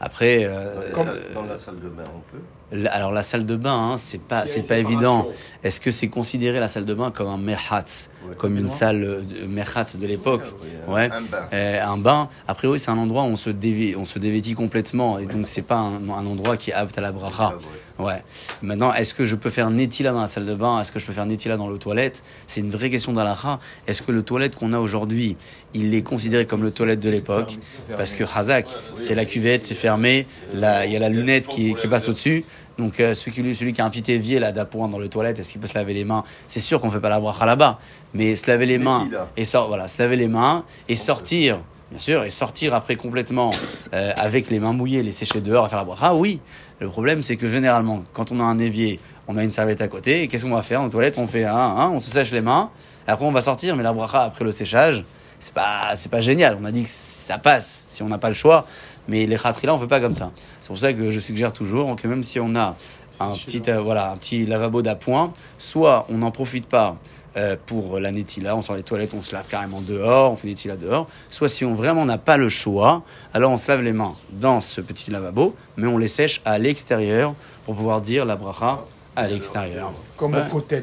Après, 0.00 0.44
euh, 0.44 0.90
dans 1.34 1.44
la 1.44 1.56
salle 1.58 1.80
de 1.80 1.88
bain, 1.88 2.04
on 2.14 2.20
peut. 2.32 2.42
Alors 2.90 3.12
la 3.12 3.22
salle 3.22 3.46
de 3.46 3.54
bain, 3.56 3.92
hein, 3.92 3.98
c'est 3.98 4.20
pas, 4.20 4.44
c'est 4.46 4.62
pas 4.66 4.76
évident. 4.78 5.28
Est-ce 5.62 5.80
que 5.80 5.90
c'est 5.90 6.08
considéré 6.08 6.58
la 6.60 6.68
salle 6.68 6.84
de 6.84 6.94
bain 6.94 7.10
comme 7.10 7.28
un 7.28 7.36
merhatz, 7.38 8.10
Ouais. 8.28 8.34
comme 8.36 8.56
une 8.58 8.68
salle 8.68 9.00
de 9.02 9.46
merhatz 9.46 9.96
de 9.96 10.06
l'époque? 10.06 10.42
Oui, 10.88 10.94
Ouais. 10.94 11.08
Un 11.12 11.20
bain. 11.22 11.48
Euh, 11.52 11.84
un 11.84 11.96
bain, 11.96 12.28
a 12.48 12.54
priori, 12.54 12.80
c'est 12.80 12.90
un 12.90 12.98
endroit 12.98 13.22
où 13.22 13.26
on 13.26 13.36
se, 13.36 13.50
dévê- 13.50 13.94
on 13.96 14.04
se 14.06 14.18
dévêtit 14.18 14.54
complètement, 14.54 15.18
et 15.18 15.26
donc 15.26 15.46
c'est 15.46 15.62
pas 15.62 15.76
un, 15.76 15.94
un 16.10 16.26
endroit 16.26 16.56
qui 16.56 16.70
est 16.70 16.74
apte 16.74 16.98
à 16.98 17.00
la 17.00 17.12
bracha. 17.12 17.52
Ah, 17.54 18.02
ouais. 18.02 18.04
Ouais. 18.06 18.22
Maintenant, 18.62 18.92
est-ce 18.92 19.14
que 19.14 19.24
je 19.24 19.36
peux 19.36 19.48
faire 19.48 19.70
netila 19.70 20.12
dans 20.12 20.20
la 20.20 20.26
salle 20.28 20.44
de 20.44 20.54
bain? 20.54 20.80
Est-ce 20.82 20.92
que 20.92 20.98
je 20.98 21.06
peux 21.06 21.12
faire 21.14 21.24
netila 21.24 21.56
dans 21.56 21.68
le 21.68 21.78
toilette? 21.78 22.22
C'est 22.46 22.60
une 22.60 22.70
vraie 22.70 22.90
question 22.90 23.12
d'alaha. 23.14 23.58
Est-ce 23.86 24.02
que 24.02 24.12
le 24.12 24.22
toilette 24.22 24.54
qu'on 24.54 24.74
a 24.74 24.78
aujourd'hui, 24.78 25.36
il 25.72 25.94
est 25.94 26.02
considéré 26.02 26.44
comme 26.44 26.62
le 26.62 26.70
toilette 26.70 27.00
de 27.00 27.08
l'époque? 27.08 27.56
Parce 27.96 28.12
que 28.12 28.24
Hazak, 28.24 28.66
c'est 28.96 29.14
la 29.14 29.24
cuvette, 29.24 29.64
c'est 29.64 29.74
fermé, 29.74 30.26
là, 30.54 30.84
il 30.84 30.92
y 30.92 30.96
a 30.96 30.98
la 30.98 31.08
lunette 31.08 31.46
qui, 31.48 31.74
qui 31.74 31.88
passe 31.88 32.08
au-dessus. 32.10 32.44
Donc 32.78 33.00
euh, 33.00 33.14
celui, 33.14 33.32
qui, 33.32 33.54
celui 33.54 33.72
qui 33.72 33.80
a 33.80 33.86
un 33.86 33.90
petit 33.90 34.12
évier 34.12 34.38
là 34.38 34.52
d'appoint 34.52 34.88
dans 34.88 34.98
le 34.98 35.08
toilette, 35.08 35.38
est-ce 35.38 35.52
qu'il 35.52 35.60
peut 35.60 35.66
se 35.66 35.74
laver 35.74 35.94
les 35.94 36.04
mains? 36.04 36.24
C'est 36.46 36.60
sûr 36.60 36.80
qu'on 36.80 36.90
fait 36.90 37.00
pas 37.00 37.08
la 37.08 37.20
bracha 37.20 37.46
là-bas, 37.46 37.78
mais 38.12 38.36
se 38.36 38.50
laver 38.50 38.66
les 38.66 38.78
mains 38.78 39.08
et 39.36 39.44
sort, 39.46 39.68
voilà, 39.68 39.88
se 39.88 40.02
laver 40.02 40.16
les 40.16 40.28
mains 40.28 40.62
et 40.88 40.96
sortir, 40.96 41.58
bien 41.90 42.00
sûr, 42.00 42.24
et 42.24 42.30
sortir 42.30 42.74
après 42.74 42.96
complètement 42.96 43.50
euh, 43.94 44.12
avec 44.16 44.50
les 44.50 44.60
mains 44.60 44.74
mouillées, 44.74 45.02
les 45.02 45.12
sécher 45.12 45.40
dehors 45.40 45.64
à 45.64 45.68
faire 45.70 45.78
la 45.78 45.84
bracha, 45.84 46.14
oui. 46.14 46.40
Le 46.78 46.88
problème, 46.88 47.22
c'est 47.22 47.36
que 47.38 47.48
généralement, 47.48 48.04
quand 48.12 48.30
on 48.30 48.40
a 48.40 48.44
un 48.44 48.58
évier, 48.58 49.00
on 49.26 49.38
a 49.38 49.42
une 49.42 49.52
serviette 49.52 49.80
à 49.80 49.88
côté, 49.88 50.22
et 50.22 50.28
qu'est-ce 50.28 50.44
qu'on 50.44 50.54
va 50.54 50.62
faire 50.62 50.82
en 50.82 50.90
toilette? 50.90 51.16
On 51.16 51.26
fait 51.26 51.44
un, 51.44 51.56
un, 51.56 51.88
on 51.88 52.00
se 52.00 52.10
sèche 52.10 52.30
les 52.32 52.42
mains, 52.42 52.68
et 53.08 53.10
après 53.10 53.24
on 53.24 53.32
va 53.32 53.40
sortir, 53.40 53.74
mais 53.76 53.82
la 53.82 53.94
bracha 53.94 54.22
après 54.22 54.44
le 54.44 54.52
séchage, 54.52 55.02
c'est 55.40 55.52
pas, 55.54 55.94
c'est 55.94 56.08
pas 56.10 56.20
génial. 56.20 56.56
On 56.60 56.64
a 56.64 56.70
dit 56.72 56.82
que 56.84 56.90
ça 56.90 57.38
passe 57.38 57.86
si 57.90 58.02
on 58.02 58.08
n'a 58.08 58.18
pas 58.18 58.28
le 58.28 58.34
choix, 58.34 58.66
mais 59.08 59.26
les 59.26 59.36
khatri 59.36 59.66
là, 59.66 59.74
on 59.74 59.78
fait 59.78 59.86
pas 59.86 60.00
comme 60.00 60.16
ça. 60.16 60.30
C'est 60.60 60.68
pour 60.68 60.78
ça 60.78 60.92
que 60.92 61.10
je 61.10 61.20
suggère 61.20 61.52
toujours 61.52 61.94
que 61.96 62.06
même 62.08 62.24
si 62.24 62.40
on 62.40 62.54
a 62.56 62.74
un 63.20 63.34
petit, 63.36 63.62
euh, 63.68 63.80
voilà, 63.80 64.10
un 64.10 64.16
petit 64.16 64.44
lavabo 64.46 64.82
d'appoint, 64.82 65.32
soit 65.58 66.06
on 66.10 66.18
n'en 66.18 66.30
profite 66.30 66.66
pas 66.66 66.96
euh, 67.36 67.56
pour 67.66 67.98
la 68.00 68.10
netila, 68.12 68.56
on 68.56 68.62
sort 68.62 68.76
des 68.76 68.82
toilettes, 68.82 69.12
on 69.14 69.22
se 69.22 69.34
lave 69.34 69.46
carrément 69.46 69.80
dehors, 69.80 70.32
on 70.32 70.36
fait 70.36 70.48
netila 70.48 70.76
dehors. 70.76 71.08
Soit 71.30 71.48
si 71.48 71.64
on 71.64 71.74
vraiment 71.74 72.04
n'a 72.04 72.18
pas 72.18 72.36
le 72.36 72.48
choix, 72.48 73.02
alors 73.34 73.52
on 73.52 73.58
se 73.58 73.68
lave 73.68 73.82
les 73.82 73.92
mains 73.92 74.14
dans 74.32 74.60
ce 74.60 74.80
petit 74.80 75.10
lavabo, 75.10 75.54
mais 75.76 75.86
on 75.86 75.98
les 75.98 76.08
sèche 76.08 76.40
à 76.44 76.58
l'extérieur 76.58 77.34
pour 77.64 77.74
pouvoir 77.74 78.00
dire 78.00 78.24
la 78.24 78.36
bracha 78.36 78.80
à 79.16 79.26
l'extérieur. 79.28 79.92
Comme 80.16 80.34
Ouais. 80.34 80.42
au 80.50 80.52
côté. 80.54 80.82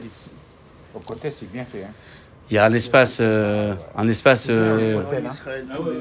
Au 0.95 0.99
côté, 0.99 1.31
c'est 1.31 1.51
bien 1.51 1.65
fait. 1.65 1.83
Hein. 1.83 1.91
Il 2.51 2.55
y 2.55 2.57
a 2.57 2.65
un 2.65 2.73
espace, 2.73 3.17
euh, 3.21 3.73
un 3.95 4.07
espace. 4.07 4.47
euh, 4.49 4.99
hein. 4.99 5.21
Lavabo. 5.67 5.91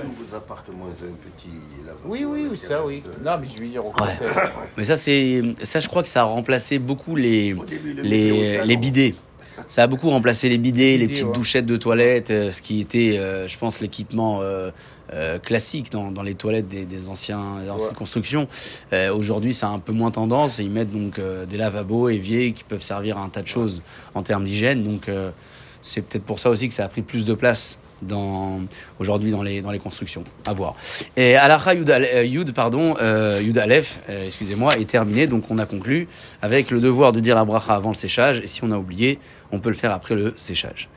Oui, 2.05 2.24
oui, 2.24 2.46
oui, 2.50 2.59
ça, 2.59 2.85
oui. 2.85 3.02
Non, 3.24 3.33
mais 3.40 3.46
je 3.55 3.61
veux 3.62 3.68
dire 3.68 3.87
au 3.87 3.90
côté. 3.90 4.12
mais 4.76 4.85
ça, 4.85 4.96
c'est, 4.96 5.42
ça, 5.62 5.81
je 5.81 5.88
crois 5.88 6.02
que 6.02 6.09
ça 6.09 6.22
a 6.22 6.24
remplacé 6.24 6.78
beaucoup 6.78 7.16
les, 7.16 7.55
les, 8.02 8.64
les 8.64 8.76
bidets. 8.76 9.14
Ça 9.68 9.85
a 9.85 9.87
beaucoup 9.87 10.11
remplacé 10.11 10.48
les 10.48 10.59
bidets, 10.59 10.96
les 10.96 11.07
petites 11.07 11.26
ouais. 11.26 11.33
douchettes 11.33 11.66
de 11.66 11.76
toilettes, 11.76 12.31
euh, 12.31 12.52
ce 12.52 12.61
qui 12.62 12.81
était, 12.81 13.16
euh, 13.18 13.46
je 13.46 13.57
pense, 13.59 13.81
l'équipement 13.81 14.40
euh, 14.42 14.70
euh, 15.12 15.38
classique 15.38 15.92
dans, 15.92 16.11
dans 16.11 16.22
les 16.22 16.35
toilettes 16.35 16.68
des, 16.68 16.85
des 16.85 17.09
anciens, 17.09 17.59
des 17.62 17.70
anciennes 17.70 17.90
Ouais. 17.90 17.94
constructions. 17.96 18.48
Euh, 18.92 19.14
Aujourd'hui, 19.14 19.55
ça 19.55 19.68
a 19.68 19.70
un 19.70 19.78
peu 19.78 19.92
moins 19.92 20.11
tendance. 20.11 20.59
Ils 20.59 20.70
mettent 20.70 20.90
donc 20.92 21.18
euh, 21.18 21.46
des 21.46 21.57
lavabos 21.59 22.09
éviers 22.09 22.52
qui 22.52 22.64
peuvent 22.64 22.83
servir 22.83 23.18
à 23.18 23.22
un 23.22 23.28
tas 23.28 23.42
de 23.42 23.48
choses 23.48 23.83
en 24.14 24.22
termes 24.22 24.44
d'hygiène. 24.44 24.83
Donc, 24.83 25.09
euh, 25.09 25.31
c'est 25.83 26.03
peut-être 26.03 26.25
pour 26.25 26.38
ça 26.38 26.49
aussi 26.49 26.68
que 26.68 26.75
ça 26.75 26.85
a 26.85 26.88
pris 26.88 27.03
plus 27.03 27.25
de 27.25 27.35
place 27.35 27.79
dans 28.01 28.61
aujourd'hui 28.99 29.31
dans 29.31 29.42
les 29.42 29.61
dans 29.61 29.71
les 29.71 29.79
constructions. 29.79 30.25
À 30.47 30.53
voir. 30.53 30.75
Et 31.16 31.37
Alacha 31.37 31.75
Yud, 31.75 31.90
Al- 31.90 32.05
euh, 32.05 32.25
Yud 32.25 32.53
pardon 32.55 32.97
euh, 33.01 33.40
Yud 33.42 33.59
Aleph, 33.59 34.01
euh, 34.09 34.27
excusez-moi, 34.27 34.79
est 34.79 34.88
terminé. 34.88 35.27
Donc 35.27 35.45
on 35.51 35.59
a 35.59 35.66
conclu 35.66 36.09
avec 36.40 36.71
le 36.71 36.81
devoir 36.81 37.12
de 37.12 37.21
dire 37.21 37.35
la 37.35 37.45
bracha 37.45 37.75
avant 37.75 37.90
le 37.90 37.95
séchage. 37.95 38.40
Et 38.40 38.47
si 38.47 38.64
on 38.64 38.71
a 38.71 38.77
oublié, 38.77 39.18
on 39.51 39.59
peut 39.59 39.71
le 39.71 39.77
faire 39.77 39.92
après 39.92 40.14
le 40.14 40.35
séchage. 40.37 40.88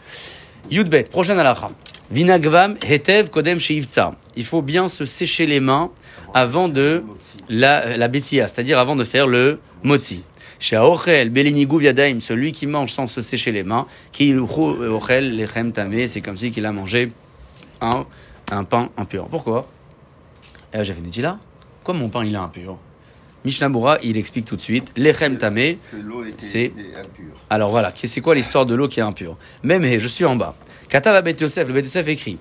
Yud 0.72 0.90
Bet, 0.90 1.04
prochaine 1.04 1.40
Alacha. 1.40 1.70
Vinagvam 2.12 2.76
hetev 2.88 3.30
kodem 3.30 3.60
sheivtza. 3.60 4.14
Il 4.36 4.46
faut 4.46 4.62
bien 4.62 4.88
se 4.88 5.06
sécher 5.06 5.46
les 5.48 5.60
mains 5.60 5.92
avant 6.34 6.70
de 6.70 7.04
la 7.50 7.98
la 7.98 8.10
c'est-à-dire 8.12 8.80
avant 8.80 8.96
de 8.96 9.04
faire 9.04 9.28
le 9.28 9.60
moti. 9.84 10.24
Chez 10.60 10.76
Aochel, 10.78 11.30
Belinigu 11.30 11.82
Yadaim, 11.84 12.20
celui 12.22 12.52
qui 12.52 12.66
mange 12.68 12.92
sans 12.92 13.08
se 13.08 13.22
sécher 13.22 13.52
les 13.52 13.64
mains, 13.64 13.86
qui 14.12 14.34
Ochel 14.36 15.36
Lechem 15.36 15.72
Tamé, 15.72 16.08
c'est 16.08 16.22
comme 16.22 16.38
si 16.38 16.52
qu'il 16.52 16.66
a 16.66 16.72
mangé 16.72 17.12
un, 17.82 18.06
un 18.52 18.64
pain 18.64 18.90
impur. 18.98 19.28
Pourquoi? 19.28 19.68
Eh, 20.74 20.84
J'ai 20.84 20.94
fait 20.94 21.02
dit 21.02 21.22
là 21.22 21.40
Pourquoi 21.84 22.00
mon 22.00 22.10
pain 22.10 22.24
il 22.26 22.34
est 22.34 22.38
impur? 22.38 22.78
Mishnabura, 23.44 24.00
il 24.02 24.18
explique 24.18 24.46
tout 24.46 24.56
de 24.56 24.62
suite, 24.62 24.92
Lechem 24.98 25.38
Tamé, 25.38 25.78
C'est- 26.40 26.72
alors 27.50 27.70
voilà, 27.70 27.92
qui- 27.92 28.08
c'est 28.08 28.22
quoi 28.22 28.34
l'histoire 28.34 28.66
de 28.66 28.74
l'eau 28.74 28.88
qui 28.88 29.00
est 29.00 29.04
impure? 29.04 29.38
Même, 29.62 29.84
hey, 29.84 30.00
je 30.00 30.08
suis 30.08 30.26
en 30.26 30.36
bas. 30.36 30.56
Katav 30.90 31.24
Bet 31.24 31.36
Yosef, 31.40 31.68
le 31.68 31.74
Bet 31.74 31.84
Yosef 31.84 32.08
écrit. 32.08 32.38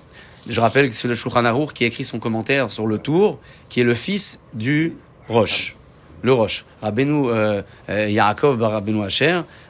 Je 0.47 0.59
rappelle 0.61 0.87
que 0.87 0.95
c'est 0.95 1.07
le 1.07 1.13
Shulchan 1.15 1.45
Aruch 1.45 1.73
qui 1.73 1.85
écrit 1.85 2.03
son 2.03 2.17
commentaire 2.19 2.71
sur 2.71 2.87
le 2.87 2.97
tour, 2.97 3.39
qui 3.69 3.81
est 3.81 3.83
le 3.83 3.93
fils 3.93 4.39
du 4.53 4.93
Roche. 5.27 5.75
Le 6.21 6.33
Roche. 6.33 6.65
Rabbeinu 6.81 7.29
euh, 7.29 7.61
euh, 7.89 8.09
Yaakov 8.09 8.57
bar 8.57 8.71
Rabbeinu 8.71 9.01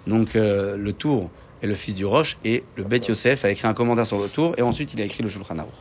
donc 0.08 0.36
euh, 0.36 0.78
le 0.78 0.94
tour 0.94 1.30
est 1.62 1.68
le 1.68 1.76
fils 1.76 1.96
du 1.96 2.06
Roche, 2.06 2.38
et 2.46 2.64
le 2.76 2.84
Bet 2.84 3.00
Yosef 3.08 3.46
a 3.46 3.50
écrit 3.50 3.68
un 3.68 3.74
commentaire 3.74 4.06
sur 4.06 4.20
le 4.20 4.28
tour, 4.28 4.54
et 4.58 4.62
ensuite 4.62 4.94
il 4.94 5.02
a 5.02 5.06
écrit 5.06 5.24
le 5.24 5.30
Shulchan 5.30 5.58
Aruch. 5.58 5.72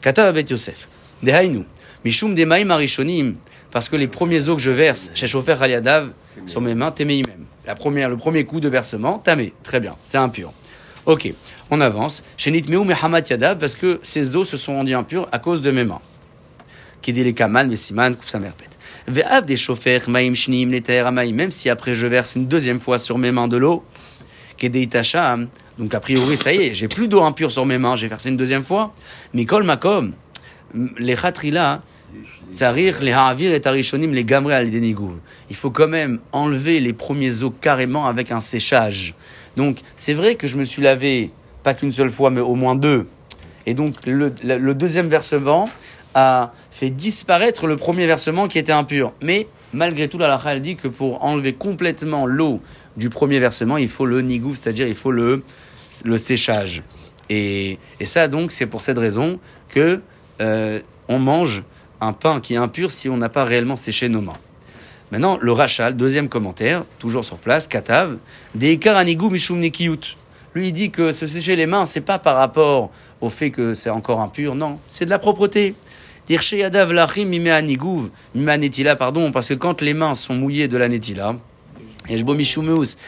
Katav 0.00 0.34
Bet 0.34 0.44
Yosef. 0.50 0.88
Dehainu. 1.22 1.64
Mishum 2.04 2.34
Demaim 2.34 2.70
Arishonim. 2.70 3.34
Parce 3.70 3.88
que 3.88 3.96
les 3.96 4.06
premiers 4.06 4.48
eaux 4.48 4.54
que 4.54 4.62
je 4.62 4.70
verse, 4.70 5.10
chez 5.14 5.26
Chofer 5.26 5.56
Aliadav, 5.60 6.10
sur 6.46 6.60
mes 6.60 6.74
mains, 6.74 6.92
t'aimais 6.92 7.22
même. 7.26 7.44
La 7.66 7.74
première, 7.74 8.08
le 8.08 8.16
premier 8.16 8.44
coup 8.44 8.60
de 8.60 8.68
versement, 8.68 9.18
tamé. 9.18 9.52
Très 9.62 9.80
bien, 9.80 9.96
c'est 10.04 10.18
impur. 10.18 10.52
Ok, 11.06 11.32
on 11.70 11.80
avance. 11.80 12.22
Chez 12.36 12.50
Nitmeu 12.50 12.84
Mehamat 12.84 13.22
Yadav, 13.28 13.58
parce 13.58 13.74
que 13.74 13.98
ces 14.02 14.36
eaux 14.36 14.44
se 14.44 14.56
sont 14.56 14.76
rendues 14.76 14.94
impures 14.94 15.26
à 15.32 15.38
cause 15.38 15.60
de 15.60 15.70
mes 15.70 15.84
mains. 15.84 16.00
Kedi 17.02 17.24
les 17.24 17.34
kaman, 17.34 17.68
les 17.68 17.76
siman, 17.76 18.14
kouf 18.14 18.28
sa 18.28 18.38
merpet. 18.38 18.73
Ve'av 19.06 19.44
des 19.44 19.56
maim 20.08 20.34
shnim, 20.34 20.70
même 21.32 21.50
si 21.50 21.68
après 21.68 21.94
je 21.94 22.06
verse 22.06 22.34
une 22.36 22.46
deuxième 22.46 22.80
fois 22.80 22.98
sur 22.98 23.18
mes 23.18 23.32
mains 23.32 23.48
de 23.48 23.56
l'eau, 23.56 23.84
Kedi 24.56 24.88
tacham, 24.88 25.48
donc 25.78 25.94
a 25.94 26.00
priori, 26.00 26.36
ça 26.36 26.52
y 26.52 26.62
est, 26.68 26.74
j'ai 26.74 26.88
plus 26.88 27.08
d'eau 27.08 27.22
impure 27.22 27.50
sur 27.50 27.66
mes 27.66 27.78
mains, 27.78 27.96
j'ai 27.96 28.06
versé 28.06 28.28
une 28.28 28.36
deuxième 28.36 28.62
fois. 28.62 28.94
Mais 29.32 29.44
kol 29.44 29.64
makom, 29.64 30.12
les 30.98 31.16
khatrila, 31.16 31.82
Tsarir, 32.52 33.02
les 33.02 33.10
ha'avir 33.10 33.52
et 33.52 33.60
tarishonim, 33.60 34.12
les 34.12 34.24
gamré 34.24 34.54
al. 34.54 34.70
Il 34.72 35.56
faut 35.56 35.70
quand 35.70 35.88
même 35.88 36.20
enlever 36.30 36.78
les 36.78 36.92
premiers 36.92 37.42
os 37.42 37.52
carrément 37.60 38.06
avec 38.06 38.30
un 38.30 38.40
séchage. 38.40 39.14
Donc, 39.56 39.78
c'est 39.96 40.12
vrai 40.14 40.36
que 40.36 40.46
je 40.46 40.56
me 40.56 40.62
suis 40.62 40.80
lavé 40.80 41.30
pas 41.64 41.74
qu'une 41.74 41.92
seule 41.92 42.10
fois, 42.10 42.30
mais 42.30 42.40
au 42.40 42.54
moins 42.54 42.76
deux. 42.76 43.08
Et 43.66 43.74
donc, 43.74 43.94
le 44.06 44.72
deuxième 44.74 45.08
versement 45.08 45.68
a 46.14 46.52
disparaître 46.90 47.66
le 47.66 47.76
premier 47.76 48.06
versement 48.06 48.48
qui 48.48 48.58
était 48.58 48.72
impur. 48.72 49.12
Mais, 49.20 49.46
malgré 49.72 50.08
tout, 50.08 50.18
la 50.18 50.28
lacha, 50.28 50.54
elle 50.54 50.62
dit 50.62 50.76
que 50.76 50.88
pour 50.88 51.24
enlever 51.24 51.52
complètement 51.52 52.26
l'eau 52.26 52.60
du 52.96 53.10
premier 53.10 53.38
versement, 53.38 53.76
il 53.76 53.88
faut 53.88 54.06
le 54.06 54.20
nigouv, 54.20 54.56
c'est-à-dire 54.56 54.88
il 54.88 54.94
faut 54.94 55.12
le, 55.12 55.42
le 56.04 56.18
séchage. 56.18 56.82
Et, 57.30 57.78
et 58.00 58.04
ça, 58.04 58.28
donc, 58.28 58.52
c'est 58.52 58.66
pour 58.66 58.82
cette 58.82 58.98
raison 58.98 59.38
que 59.68 60.00
euh, 60.40 60.80
on 61.08 61.18
mange 61.18 61.64
un 62.00 62.12
pain 62.12 62.40
qui 62.40 62.54
est 62.54 62.58
impur 62.58 62.90
si 62.90 63.08
on 63.08 63.16
n'a 63.16 63.28
pas 63.28 63.44
réellement 63.44 63.76
séché 63.76 64.08
nos 64.08 64.20
mains. 64.20 64.32
Maintenant, 65.10 65.38
le 65.40 65.52
Rachal, 65.52 65.96
deuxième 65.96 66.28
commentaire, 66.28 66.84
toujours 66.98 67.24
sur 67.24 67.38
place, 67.38 67.68
Katav, 67.68 68.16
des 68.54 68.78
Karanigou 68.78 69.30
Mishum 69.30 69.58
Nekiyut. 69.58 70.16
Lui, 70.54 70.72
dit 70.72 70.90
que 70.90 71.12
se 71.12 71.26
sécher 71.26 71.56
les 71.56 71.66
mains, 71.66 71.86
c'est 71.86 72.00
pas 72.00 72.18
par 72.18 72.36
rapport 72.36 72.90
au 73.20 73.28
fait 73.28 73.50
que 73.50 73.74
c'est 73.74 73.90
encore 73.90 74.20
impur, 74.20 74.54
non, 74.54 74.78
c'est 74.86 75.04
de 75.04 75.10
la 75.10 75.18
propreté. 75.18 75.74
Pardon, 78.98 79.32
parce 79.32 79.48
que 79.48 79.54
quand 79.54 79.80
les 79.82 79.94
mains 79.94 80.14
sont 80.14 80.34
mouillées 80.34 80.68
de 80.68 80.76
la 80.76 80.88
netila, 80.88 81.36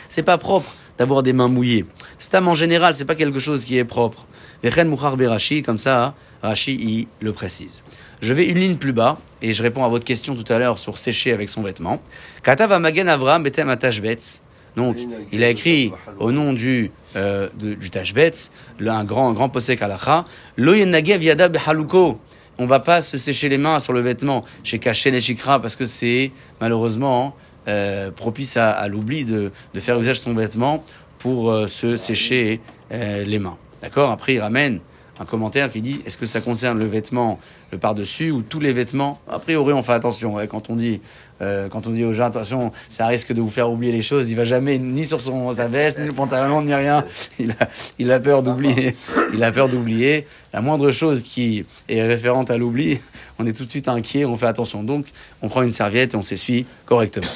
c'est 0.09 0.23
pas 0.23 0.39
propre 0.39 0.75
d'avoir 0.99 1.23
des 1.23 1.33
mains 1.33 1.49
mouillées. 1.49 1.87
Stam 2.19 2.49
en 2.49 2.55
général, 2.55 2.95
c'est 2.95 3.05
pas 3.05 3.15
quelque 3.15 3.39
chose 3.39 3.65
qui 3.65 3.79
est 3.79 3.85
propre. 3.85 4.27
Berashi, 4.63 5.63
comme 5.63 5.79
ça, 5.79 6.15
Rashi 6.43 6.75
il 6.75 7.07
le 7.21 7.33
précise. 7.33 7.83
Je 8.21 8.33
vais 8.33 8.47
une 8.47 8.59
ligne 8.59 8.77
plus 8.77 8.93
bas, 8.93 9.19
et 9.43 9.53
je 9.53 9.63
réponds 9.63 9.85
à 9.85 9.89
votre 9.89 10.05
question 10.05 10.35
tout 10.35 10.51
à 10.51 10.59
l'heure 10.59 10.79
sur 10.79 10.97
sécher 10.97 11.33
avec 11.33 11.49
son 11.49 11.63
vêtement. 11.63 12.01
Amagen 12.47 13.09
avram 13.09 13.43
betem 13.43 13.69
atashbetz. 13.69 14.43
Donc, 14.77 14.97
il 15.33 15.43
a 15.43 15.49
écrit 15.49 15.91
au 16.19 16.33
nom 16.33 16.53
du, 16.53 16.91
euh, 17.17 17.49
du 17.55 17.89
Tashbetz, 17.89 18.51
un 18.87 19.05
grand, 19.05 19.31
un 19.31 19.33
grand 19.33 19.49
posek 19.49 19.81
halacha, 19.81 20.27
Lo 20.59 20.75
yenagev 20.75 21.51
behaluko. 21.51 22.21
On 22.59 22.67
va 22.67 22.81
pas 22.81 23.01
se 23.01 23.19
sécher 23.19 23.49
les 23.49 23.59
mains 23.59 23.79
sur 23.79 23.93
le 23.93 24.01
vêtement 24.01 24.45
chez 24.65 24.79
Kachen 24.79 25.15
et 25.15 25.21
parce 25.45 25.77
que 25.77 25.85
c'est 25.85 26.31
malheureusement 26.61 27.37
euh, 27.69 28.11
propice 28.11 28.57
à, 28.57 28.87
l'oubli 28.89 29.25
de, 29.25 29.53
de 29.75 29.81
faire 29.81 30.01
usage 30.01 30.21
de 30.21 30.25
son 30.25 30.35
vêtement 30.35 30.85
pour 31.19 31.51
euh, 31.51 31.67
se 31.67 31.97
sécher 31.97 32.61
euh, 32.93 33.25
les 33.25 33.39
mains. 33.39 33.59
D'accord? 33.83 34.11
Après, 34.11 34.35
il 34.35 34.41
ramène 34.41 34.81
un 35.19 35.25
commentaire 35.25 35.71
qui 35.71 35.81
dit 35.81 36.01
est-ce 36.07 36.19
que 36.19 36.27
ça 36.27 36.41
concerne 36.41 36.79
le 36.79 36.87
vêtement, 36.87 37.39
le 37.73 37.79
par-dessus 37.79 38.31
ou 38.31 38.43
tous 38.43 38.61
les 38.61 38.73
vêtements? 38.73 39.21
A 39.31 39.39
priori, 39.39 39.73
on 39.73 39.83
fait 39.83 39.93
attention. 39.93 40.37
quand 40.49 40.71
on 40.71 40.77
dit 40.77 41.01
euh, 41.43 41.69
quand 41.69 41.87
on 41.87 41.91
dit 41.91 42.05
aux 42.05 42.13
gens 42.13 42.25
attention, 42.25 42.73
ça 42.89 43.07
risque 43.07 43.33
de 43.33 43.41
vous 43.41 43.51
faire 43.51 43.71
oublier 43.71 43.93
les 43.93 44.03
choses. 44.03 44.31
Il 44.31 44.37
va 44.37 44.45
jamais 44.45 44.79
ni 44.79 45.05
sur 45.05 45.21
son 45.21 45.53
sa 45.53 45.69
veste, 45.69 45.99
ni 45.99 46.07
le 46.07 46.13
pantalon, 46.13 46.63
ni 46.63 46.75
rien. 46.75 47.05
Il 47.39 47.51
a, 47.53 47.69
il 47.99 48.11
a 48.11 48.21
peur 48.21 48.43
d'oublier. 48.43 48.97
Il 49.35 49.45
a 49.45 49.53
peur 49.53 49.69
d'oublier. 49.69 50.27
La 50.53 50.61
moindre 50.61 50.91
chose 50.91 51.23
qui 51.23 51.67
est 51.89 52.03
référente 52.03 52.51
à 52.51 52.57
l'oubli, 52.57 52.99
on 53.39 53.47
est 53.47 53.53
tout 53.53 53.65
de 53.65 53.71
suite 53.71 53.89
inquiet. 53.89 54.25
On 54.25 54.37
fait 54.37 54.47
attention. 54.47 54.83
Donc, 54.83 55.07
on 55.43 55.49
prend 55.49 55.63
une 55.63 55.73
serviette 55.73 56.15
et 56.15 56.17
on 56.17 56.23
s'essuie 56.23 56.65
correctement. 56.87 57.29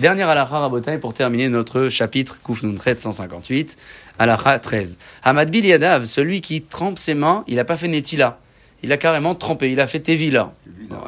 Dernière 0.00 0.28
halakha 0.30 0.58
rabotai 0.58 0.98
pour 0.98 1.12
terminer 1.12 1.48
notre 1.48 1.88
chapitre 1.88 2.40
Kouf 2.42 2.62
Nuntret 2.62 2.96
158, 2.98 3.76
halakha 4.18 4.58
13. 4.58 4.98
Hamad 5.22 5.50
Bil 5.50 5.66
Yadav, 5.66 6.06
celui 6.06 6.40
qui 6.40 6.62
trempe 6.62 6.98
ses 6.98 7.14
mains, 7.14 7.44
il 7.46 7.56
n'a 7.56 7.64
pas 7.64 7.76
fait 7.76 7.88
netila. 7.88 8.38
Il 8.82 8.90
a 8.90 8.96
carrément 8.96 9.34
trempé, 9.34 9.70
il 9.70 9.80
a 9.80 9.86
fait 9.86 10.00
tevila. 10.00 10.54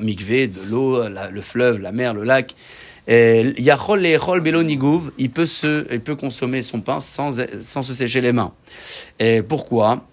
Mikvé, 0.01 0.49
de 0.49 0.61
l'eau, 0.69 1.01
le 1.09 1.41
fleuve, 1.41 1.79
la 1.79 1.93
mer, 1.93 2.15
le 2.15 2.25
lac. 2.25 2.55
Yachol 3.09 4.01
le'echol 4.01 4.41
belo 4.41 4.63
nigouv, 4.63 5.13
il 5.19 5.31
peut 5.31 5.47
se, 5.47 5.87
il 5.93 6.01
peut 6.01 6.15
consommer 6.15 6.63
son 6.63 6.81
pain 6.81 7.01
sans, 7.01 7.43
sans 7.63 7.83
se 7.83 7.95
sécher 7.95 8.21
les 8.21 8.33
mains. 8.33 8.53
Et 9.19 9.43
pourquoi? 9.43 10.07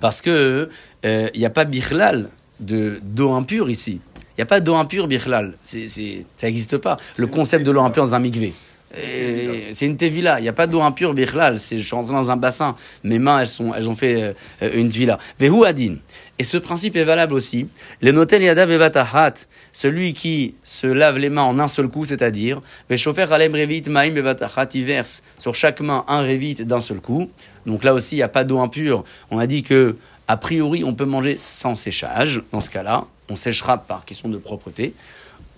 Parce 0.00 0.20
que 0.20 0.68
euh, 1.04 1.28
il 1.34 1.38
n'y 1.38 1.46
a 1.46 1.50
pas 1.50 1.64
bichlal 1.64 2.28
de 2.60 2.98
d'eau 3.02 3.32
impure 3.32 3.70
ici. 3.70 4.00
Il 4.40 4.44
n'y 4.44 4.46
a 4.48 4.56
pas 4.56 4.60
d'eau 4.60 4.74
impure 4.74 5.06
bichlal. 5.06 5.52
C'est, 5.62 5.86
c'est, 5.86 6.24
ça 6.38 6.46
n'existe 6.46 6.78
pas. 6.78 6.96
Le 7.16 7.26
concept 7.26 7.62
de 7.62 7.70
l'eau 7.70 7.82
impure 7.82 8.04
dans 8.04 8.14
un 8.14 8.20
mikvé. 8.20 8.54
C'est 8.94 9.84
une 9.84 9.98
tevila. 9.98 10.40
Il 10.40 10.44
n'y 10.44 10.48
a 10.48 10.54
pas 10.54 10.66
d'eau 10.66 10.80
impure 10.80 11.12
bichlal. 11.12 11.58
Je 11.58 11.76
suis 11.76 11.94
rentré 11.94 12.14
dans 12.14 12.30
un 12.30 12.38
bassin. 12.38 12.74
Mes 13.04 13.18
mains, 13.18 13.40
elles, 13.40 13.46
sont, 13.46 13.74
elles 13.74 13.86
ont 13.90 13.94
fait 13.94 14.34
euh, 14.62 14.70
une 14.72 14.88
tevila. 14.88 15.18
Vehu 15.38 15.66
adin. 15.66 15.96
Et 16.38 16.44
ce 16.44 16.56
principe 16.56 16.96
est 16.96 17.04
valable 17.04 17.34
aussi. 17.34 17.68
Le 18.00 18.12
notel 18.12 18.40
yada 18.40 18.64
bevatahat. 18.64 19.34
Celui 19.74 20.14
qui 20.14 20.54
se 20.64 20.86
lave 20.86 21.18
les 21.18 21.28
mains 21.28 21.42
en 21.42 21.58
un 21.58 21.68
seul 21.68 21.88
coup, 21.88 22.06
c'est-à-dire, 22.06 22.62
Veshofer 22.88 23.26
alem 23.32 23.52
revit 23.52 23.82
maim 23.88 24.10
bevatahat, 24.10 24.68
il 24.72 24.86
verse 24.86 25.22
sur 25.36 25.54
chaque 25.54 25.82
main 25.82 26.06
un 26.08 26.22
revit 26.22 26.54
d'un 26.54 26.80
seul 26.80 27.00
coup. 27.00 27.30
Donc 27.66 27.84
là 27.84 27.92
aussi, 27.92 28.14
il 28.14 28.20
n'y 28.20 28.22
a 28.22 28.28
pas 28.28 28.44
d'eau 28.44 28.58
impure. 28.58 29.04
On 29.30 29.38
a 29.38 29.46
dit 29.46 29.62
que, 29.62 29.98
a 30.28 30.38
priori, 30.38 30.82
on 30.82 30.94
peut 30.94 31.04
manger 31.04 31.36
sans 31.38 31.76
séchage. 31.76 32.42
Dans 32.52 32.62
ce 32.62 32.70
cas-là, 32.70 33.04
on 33.30 33.36
séchera 33.36 33.78
par 33.78 34.04
question 34.04 34.28
de 34.28 34.38
propreté. 34.38 34.94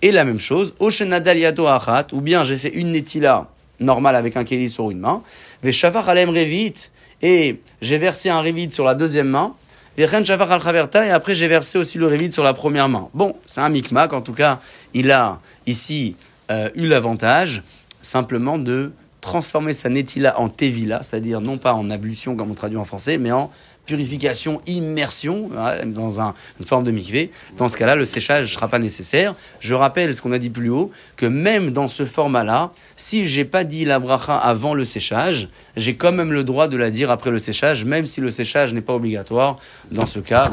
Et 0.01 0.11
la 0.11 0.23
même 0.23 0.39
chose, 0.39 0.73
Oshenadal 0.79 1.37
yato 1.37 1.67
achat, 1.67 2.07
ou 2.11 2.21
bien 2.21 2.43
j'ai 2.43 2.57
fait 2.57 2.69
une 2.69 2.91
netila 2.91 3.47
normale 3.79 4.15
avec 4.15 4.37
un 4.37 4.43
kéli 4.43 4.69
sur 4.69 4.91
une 4.91 4.99
main, 4.99 5.21
Veshavar 5.63 6.07
alem 6.07 6.29
revit, 6.29 6.73
et 7.21 7.59
j'ai 7.81 7.97
versé 7.97 8.29
un 8.29 8.41
revit 8.41 8.71
sur 8.71 8.85
la 8.85 8.95
deuxième 8.95 9.27
main, 9.27 9.53
Vechen 9.97 10.25
shavar 10.25 10.51
al 10.51 10.61
chaverta, 10.61 11.05
et 11.05 11.11
après 11.11 11.35
j'ai 11.35 11.47
versé 11.47 11.77
aussi 11.77 11.97
le 11.97 12.07
revit 12.07 12.31
sur 12.31 12.43
la 12.43 12.53
première 12.53 12.89
main. 12.89 13.09
Bon, 13.13 13.35
c'est 13.45 13.61
un 13.61 13.69
micmac, 13.69 14.11
en 14.13 14.21
tout 14.21 14.33
cas, 14.33 14.59
il 14.93 15.11
a 15.11 15.39
ici 15.67 16.15
euh, 16.51 16.69
eu 16.75 16.87
l'avantage 16.87 17.63
simplement 18.01 18.57
de 18.57 18.91
transformer 19.21 19.71
sa 19.71 19.89
netila 19.89 20.39
en 20.39 20.49
tevila, 20.49 21.01
c'est-à-dire 21.03 21.39
non 21.41 21.57
pas 21.57 21.73
en 21.73 21.89
ablution 21.89 22.35
comme 22.35 22.51
on 22.51 22.55
traduit 22.55 22.77
en 22.77 22.85
français, 22.85 23.17
mais 23.17 23.31
en 23.31 23.51
purification, 23.85 24.61
immersion, 24.67 25.49
dans 25.85 26.21
un- 26.21 26.33
une 26.59 26.65
forme 26.65 26.83
de 26.83 26.91
mikvé. 26.91 27.31
Dans 27.57 27.67
ce 27.67 27.77
cas-là, 27.77 27.95
le 27.95 28.05
séchage 28.05 28.45
ne 28.49 28.53
sera 28.53 28.67
pas 28.67 28.79
nécessaire. 28.79 29.35
Je 29.59 29.73
rappelle 29.73 30.13
ce 30.15 30.21
qu'on 30.21 30.31
a 30.31 30.37
dit 30.39 30.49
plus 30.49 30.69
haut, 30.69 30.91
que 31.17 31.25
même 31.25 31.71
dans 31.71 31.87
ce 31.87 32.05
format-là, 32.05 32.71
si 32.95 33.25
j'ai 33.27 33.45
pas 33.45 33.63
dit 33.63 33.85
la 33.85 33.99
bracha 33.99 34.37
avant 34.37 34.73
le 34.73 34.85
séchage, 34.85 35.49
j'ai 35.75 35.95
quand 35.95 36.11
même 36.11 36.31
le 36.31 36.43
droit 36.43 36.67
de 36.67 36.77
la 36.77 36.89
dire 36.91 37.11
après 37.11 37.31
le 37.31 37.39
séchage, 37.39 37.85
même 37.85 38.05
si 38.05 38.21
le 38.21 38.31
séchage 38.31 38.73
n'est 38.73 38.81
pas 38.81 38.93
obligatoire. 38.93 39.57
Dans 39.91 40.05
ce 40.05 40.19
cas, 40.19 40.45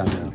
Amen. 0.00 0.32